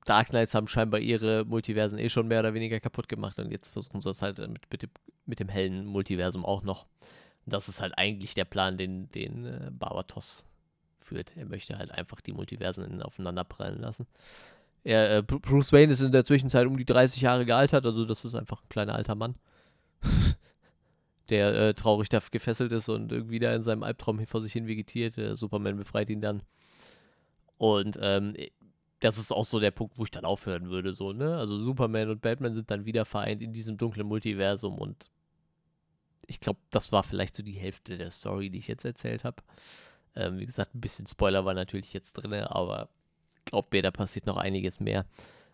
[0.07, 3.69] Dark Knights haben scheinbar ihre Multiversen eh schon mehr oder weniger kaputt gemacht und jetzt
[3.69, 4.89] versuchen sie das halt mit, mit, dem,
[5.25, 6.85] mit dem hellen Multiversum auch noch.
[7.45, 10.45] Und das ist halt eigentlich der Plan, den, den äh, Barbatos
[10.99, 11.35] führt.
[11.35, 14.07] Er möchte halt einfach die Multiversen aufeinander prallen lassen.
[14.85, 18.23] Er, äh, Bruce Wayne ist in der Zwischenzeit um die 30 Jahre gealtert, also das
[18.23, 19.35] ist einfach ein kleiner alter Mann.
[21.29, 24.67] der äh, traurig da gefesselt ist und irgendwie da in seinem Albtraum vor sich hin
[24.67, 25.15] vegetiert.
[25.33, 26.41] Superman befreit ihn dann.
[27.57, 28.35] Und ähm,
[28.99, 30.93] das ist auch so der Punkt, wo ich dann aufhören würde.
[30.93, 31.37] So, ne?
[31.37, 35.09] Also Superman und Batman sind dann wieder vereint in diesem dunklen Multiversum und
[36.27, 39.37] ich glaube, das war vielleicht so die Hälfte der Story, die ich jetzt erzählt habe.
[40.15, 42.89] Ähm, wie gesagt, ein bisschen Spoiler war natürlich jetzt drin, aber
[43.45, 45.05] glaubt mir, da passiert noch einiges mehr.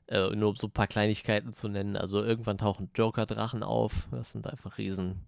[0.08, 1.96] Äh, nur um so ein paar Kleinigkeiten zu nennen.
[1.96, 4.08] Also irgendwann tauchen Joker-Drachen auf.
[4.12, 5.26] Das sind einfach riesen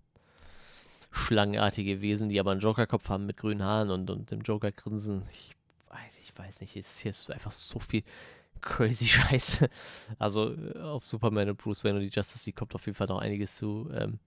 [1.12, 5.24] schlangenartige Wesen, die aber einen Joker-Kopf haben mit grünen Haaren und, und dem Joker-Grinsen.
[5.32, 5.56] Ich,
[6.38, 8.04] weiß nicht, hier ist einfach so viel
[8.62, 9.70] crazy Scheiße.
[10.20, 13.08] Also äh, auf Superman und Bruce Wayne und die Justice League kommt auf jeden Fall
[13.08, 13.90] noch einiges zu.
[13.94, 14.20] Ähm,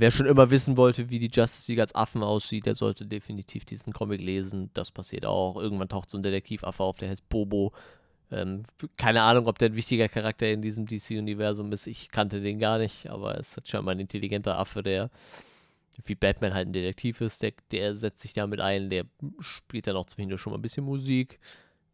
[0.00, 3.64] Wer schon immer wissen wollte, wie die Justice League als Affen aussieht, der sollte definitiv
[3.64, 4.70] diesen Comic lesen.
[4.72, 5.56] Das passiert auch.
[5.56, 7.72] Irgendwann taucht so ein Detektivaffe auf, der heißt Bobo.
[8.30, 8.62] Ähm,
[8.96, 11.88] keine Ahnung, ob der ein wichtiger Charakter in diesem DC-Universum ist.
[11.88, 15.10] Ich kannte den gar nicht, aber es ist scheinbar ein intelligenter Affe, der
[16.04, 17.42] wie Batman halt ein Detektiv ist.
[17.42, 19.04] Der, der setzt sich damit ein, der
[19.40, 21.38] spielt dann auch zumindest schon mal ein bisschen Musik.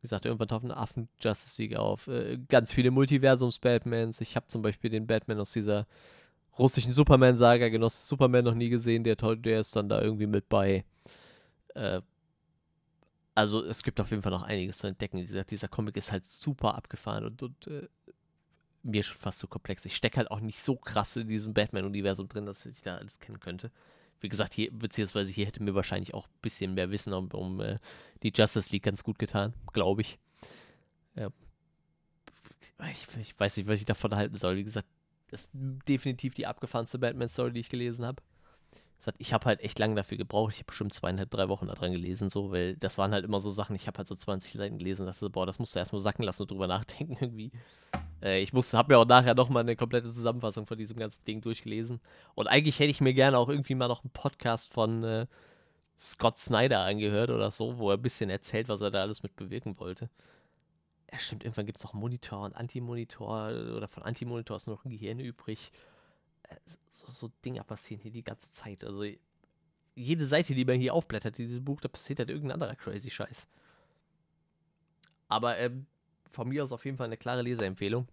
[0.01, 2.09] Wie gesagt, irgendwann taucht ein Affen Justice League auf.
[2.09, 4.21] Äh, ganz viele Multiversums-Batmans.
[4.21, 5.87] Ich habe zum Beispiel den Batman aus dieser
[6.59, 10.85] russischen Superman-Saga, Genosse Superman noch nie gesehen, der, der ist dann da irgendwie mit bei.
[11.75, 12.03] Äh,
[13.35, 15.17] also es gibt auf jeden Fall noch einiges zu entdecken.
[15.17, 17.89] Dieser, dieser Comic ist halt super abgefahren und, und äh,
[18.85, 19.85] mir schon fast zu so komplex.
[19.85, 23.19] Ich stecke halt auch nicht so krass in diesem Batman-Universum drin, dass ich da alles
[23.19, 23.73] kennen könnte.
[24.25, 27.61] Wie gesagt, hier, beziehungsweise hier hätte mir wahrscheinlich auch ein bisschen mehr Wissen um, um
[27.61, 27.79] äh,
[28.23, 30.19] die Justice League ganz gut getan, glaube ich.
[31.15, 31.29] Ja.
[32.91, 34.57] Ich, ich weiß nicht, was ich davon halten soll.
[34.57, 34.87] Wie gesagt,
[35.29, 38.23] das ist definitiv die abgefahrenste Batman-Story, die ich gelesen habe.
[39.19, 40.55] Ich habe halt echt lange dafür gebraucht.
[40.55, 43.51] Ich habe bestimmt zweieinhalb, drei Wochen daran gelesen, so, weil das waren halt immer so
[43.51, 43.77] Sachen.
[43.77, 46.23] Ich habe halt so 20 Seiten gelesen und dachte, boah, das musst du erstmal sacken
[46.23, 47.53] lassen und drüber nachdenken irgendwie.
[48.25, 52.01] Äh, ich habe mir auch nachher nochmal eine komplette Zusammenfassung von diesem ganzen Ding durchgelesen.
[52.35, 55.27] Und eigentlich hätte ich mir gerne auch irgendwie mal noch einen Podcast von äh,
[55.99, 59.37] Scott Snyder angehört oder so, wo er ein bisschen erzählt, was er da alles mit
[59.37, 60.09] bewirken wollte.
[61.13, 64.85] Ja, stimmt, irgendwann gibt es noch Monitor und Antimonitor oder von Antimonitor ist nur noch
[64.85, 65.71] ein Gehirn übrig.
[66.45, 66.57] Äh,
[66.91, 68.85] so, so Dinge passieren hier die ganze Zeit.
[68.85, 69.05] Also
[69.95, 73.47] jede Seite, die man hier aufblättert, dieses Buch, da passiert halt irgendein anderer crazy Scheiß.
[75.29, 75.87] Aber ähm,
[76.27, 78.09] von mir aus auf jeden Fall eine klare Leseempfehlung.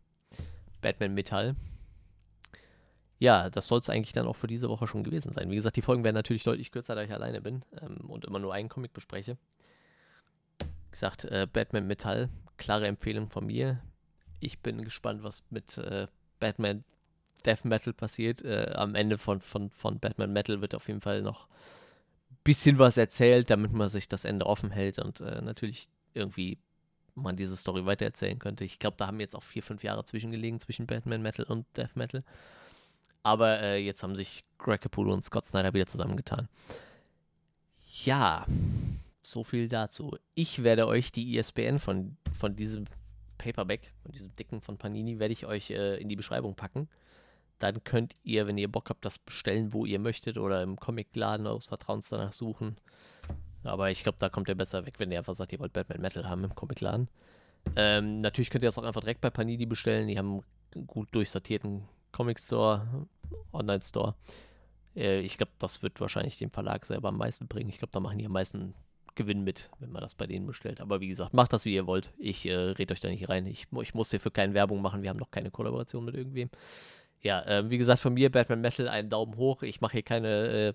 [0.81, 1.55] Batman Metall.
[3.19, 5.51] Ja, das soll es eigentlich dann auch für diese Woche schon gewesen sein.
[5.51, 8.39] Wie gesagt, die Folgen werden natürlich deutlich kürzer, da ich alleine bin ähm, und immer
[8.39, 9.37] nur einen Comic bespreche.
[10.59, 13.79] Wie gesagt, äh, Batman Metall, klare Empfehlung von mir.
[14.39, 16.07] Ich bin gespannt, was mit äh,
[16.39, 16.83] Batman
[17.45, 18.41] Death Metal passiert.
[18.41, 21.47] Äh, am Ende von, von, von Batman Metal wird auf jeden Fall noch
[22.31, 26.57] ein bisschen was erzählt, damit man sich das Ende offen hält und äh, natürlich irgendwie
[27.21, 28.63] man diese Story weitererzählen könnte.
[28.63, 31.95] Ich glaube, da haben jetzt auch vier, fünf Jahre zwischengelegen zwischen Batman Metal und Death
[31.95, 32.23] Metal.
[33.23, 36.49] Aber äh, jetzt haben sich Greg Capullo und Scott Snyder wieder zusammengetan.
[38.03, 38.45] Ja,
[39.21, 40.17] so viel dazu.
[40.33, 42.85] Ich werde euch die ISBN von, von diesem
[43.37, 46.89] Paperback, von diesem dicken von Panini, werde ich euch äh, in die Beschreibung packen.
[47.59, 51.45] Dann könnt ihr, wenn ihr Bock habt, das bestellen, wo ihr möchtet oder im Comicladen
[51.45, 52.77] eures Vertrauens danach suchen.
[53.63, 56.01] Aber ich glaube, da kommt ihr besser weg, wenn ihr einfach sagt, ihr wollt Batman
[56.01, 57.07] Metal haben im Comicladen.
[57.75, 60.07] Ähm, natürlich könnt ihr das auch einfach direkt bei Panini bestellen.
[60.07, 60.41] Die haben
[60.75, 63.07] einen gut durchsortierten Comic Store,
[63.53, 64.15] Online Store.
[64.95, 67.69] Äh, ich glaube, das wird wahrscheinlich dem Verlag selber am meisten bringen.
[67.69, 68.73] Ich glaube, da machen die am meisten
[69.15, 70.81] Gewinn mit, wenn man das bei denen bestellt.
[70.81, 72.13] Aber wie gesagt, macht das, wie ihr wollt.
[72.17, 73.45] Ich äh, rede euch da nicht rein.
[73.45, 75.03] Ich, ich muss hier für keine Werbung machen.
[75.03, 76.49] Wir haben noch keine Kollaboration mit irgendwem.
[77.21, 79.63] Ja, äh, wie gesagt, von mir Batman Metal einen Daumen hoch.
[79.63, 80.73] Ich mache hier keine äh,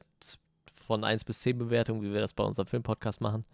[0.86, 3.44] von 1 bis 10 Bewertungen, wie wir das bei unserem Filmpodcast machen.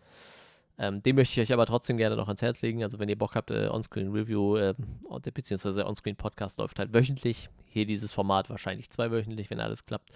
[0.78, 2.82] Ähm, den möchte ich euch aber trotzdem gerne noch ans Herz legen.
[2.82, 4.74] Also wenn ihr Bock habt, äh, Onscreen Review, äh,
[5.34, 7.50] beziehungsweise Onscreen Podcast läuft halt wöchentlich.
[7.66, 10.10] Hier dieses Format wahrscheinlich zweiwöchentlich, wenn alles klappt.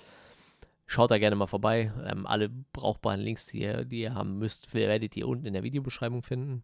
[0.86, 1.92] Schaut da gerne mal vorbei.
[2.06, 5.62] Ähm, alle brauchbaren Links, die ihr, die ihr haben müsst, werdet ihr unten in der
[5.62, 6.62] Videobeschreibung finden.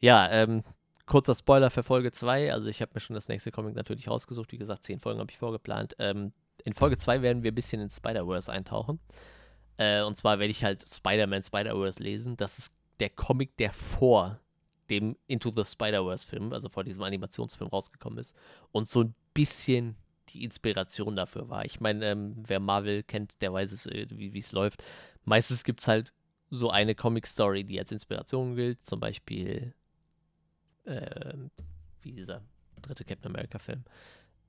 [0.00, 0.62] Ja, ähm,
[1.06, 2.52] kurzer Spoiler für Folge 2.
[2.52, 4.52] Also ich habe mir schon das nächste Comic natürlich rausgesucht.
[4.52, 5.94] Wie gesagt, 10 Folgen habe ich vorgeplant.
[5.98, 6.32] Ähm,
[6.64, 9.00] in Folge 2 werden wir ein bisschen in Spider-Verse eintauchen.
[9.80, 12.36] Äh, und zwar werde ich halt Spider-Man Spider-Verse lesen.
[12.36, 14.38] Das ist der Comic, der vor
[14.90, 18.36] dem Into the Spider-Verse-Film, also vor diesem Animationsfilm rausgekommen ist.
[18.72, 19.96] Und so ein bisschen
[20.28, 21.64] die Inspiration dafür war.
[21.64, 24.84] Ich meine, ähm, wer Marvel kennt, der weiß es, äh, wie es läuft.
[25.24, 26.12] Meistens gibt es halt
[26.50, 28.84] so eine Comic-Story, die als Inspiration gilt.
[28.84, 29.72] Zum Beispiel,
[30.84, 31.34] äh,
[32.02, 32.42] wie dieser
[32.82, 33.84] dritte Captain America-Film.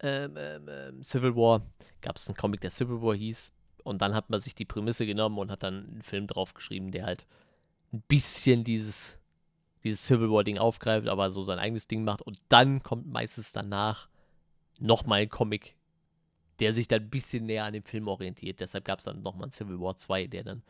[0.01, 1.61] Ähm, ähm, ähm, Civil War
[2.01, 3.53] gab es einen Comic, der Civil War hieß.
[3.84, 7.05] Und dann hat man sich die Prämisse genommen und hat dann einen Film draufgeschrieben, der
[7.05, 7.27] halt
[7.93, 9.17] ein bisschen dieses,
[9.84, 12.21] dieses Civil War-Ding aufgreift, aber so sein eigenes Ding macht.
[12.21, 14.07] Und dann kommt meistens danach
[14.79, 15.75] nochmal ein Comic,
[16.59, 18.59] der sich dann ein bisschen näher an dem Film orientiert.
[18.59, 20.63] Deshalb gab es dann nochmal ein Civil War 2, der dann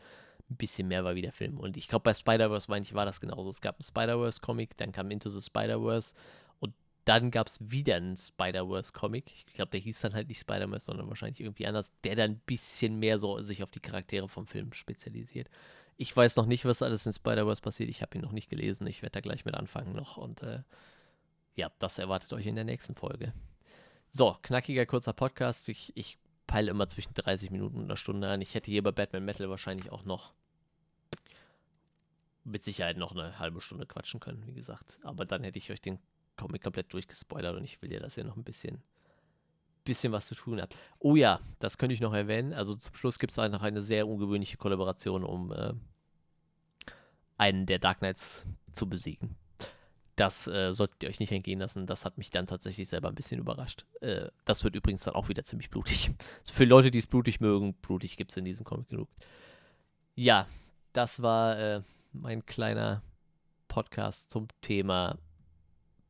[0.50, 1.58] ein bisschen mehr war wie der Film.
[1.58, 3.50] Und ich glaube, bei Spider-Verse, meine ich, war das genauso.
[3.50, 6.14] Es gab einen Spider-Verse-Comic, dann kam Into the Spider-Verse
[7.04, 9.32] dann gab es wieder einen Spider-Verse-Comic.
[9.46, 12.42] Ich glaube, der hieß dann halt nicht Spider-Verse, sondern wahrscheinlich irgendwie anders, der dann ein
[12.46, 15.48] bisschen mehr so sich auf die Charaktere vom Film spezialisiert.
[15.96, 17.90] Ich weiß noch nicht, was alles in Spider-Verse passiert.
[17.90, 18.86] Ich habe ihn noch nicht gelesen.
[18.86, 20.16] Ich werde da gleich mit anfangen noch.
[20.16, 20.62] Und äh,
[21.54, 23.32] ja, das erwartet euch in der nächsten Folge.
[24.10, 25.68] So, knackiger, kurzer Podcast.
[25.68, 28.40] Ich, ich peile immer zwischen 30 Minuten und einer Stunde an.
[28.40, 30.32] Ich hätte hier bei Batman Metal wahrscheinlich auch noch
[32.44, 34.98] mit Sicherheit noch eine halbe Stunde quatschen können, wie gesagt.
[35.02, 35.98] Aber dann hätte ich euch den
[36.42, 38.82] Comic komplett durchgespoilert und ich will dir das ja noch ein bisschen,
[39.84, 40.76] bisschen was zu tun hat.
[40.98, 42.52] Oh ja, das könnte ich noch erwähnen.
[42.52, 45.72] Also zum Schluss gibt es auch noch eine sehr ungewöhnliche Kollaboration, um äh,
[47.38, 49.36] einen der Dark Knights zu besiegen.
[50.16, 51.86] Das äh, solltet ihr euch nicht entgehen lassen.
[51.86, 53.86] Das hat mich dann tatsächlich selber ein bisschen überrascht.
[54.00, 56.10] Äh, das wird übrigens dann auch wieder ziemlich blutig.
[56.44, 59.08] Für Leute, die es blutig mögen, blutig gibt es in diesem Comic genug.
[60.14, 60.46] Ja,
[60.92, 61.82] das war äh,
[62.12, 63.02] mein kleiner
[63.68, 65.16] Podcast zum Thema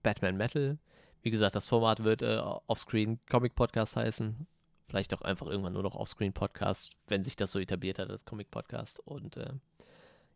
[0.03, 0.79] Batman Metal.
[1.23, 4.47] Wie gesagt, das Format wird äh, Offscreen Comic Podcast heißen.
[4.89, 8.25] Vielleicht auch einfach irgendwann nur noch Offscreen Podcast, wenn sich das so etabliert hat als
[8.25, 9.01] Comic Podcast.
[9.01, 9.53] Und äh,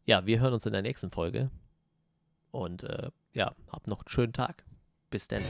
[0.04, 1.50] ja, wir hören uns in der nächsten Folge.
[2.52, 4.64] Und äh, ja, habt noch einen schönen Tag.
[5.10, 5.42] Bis dann.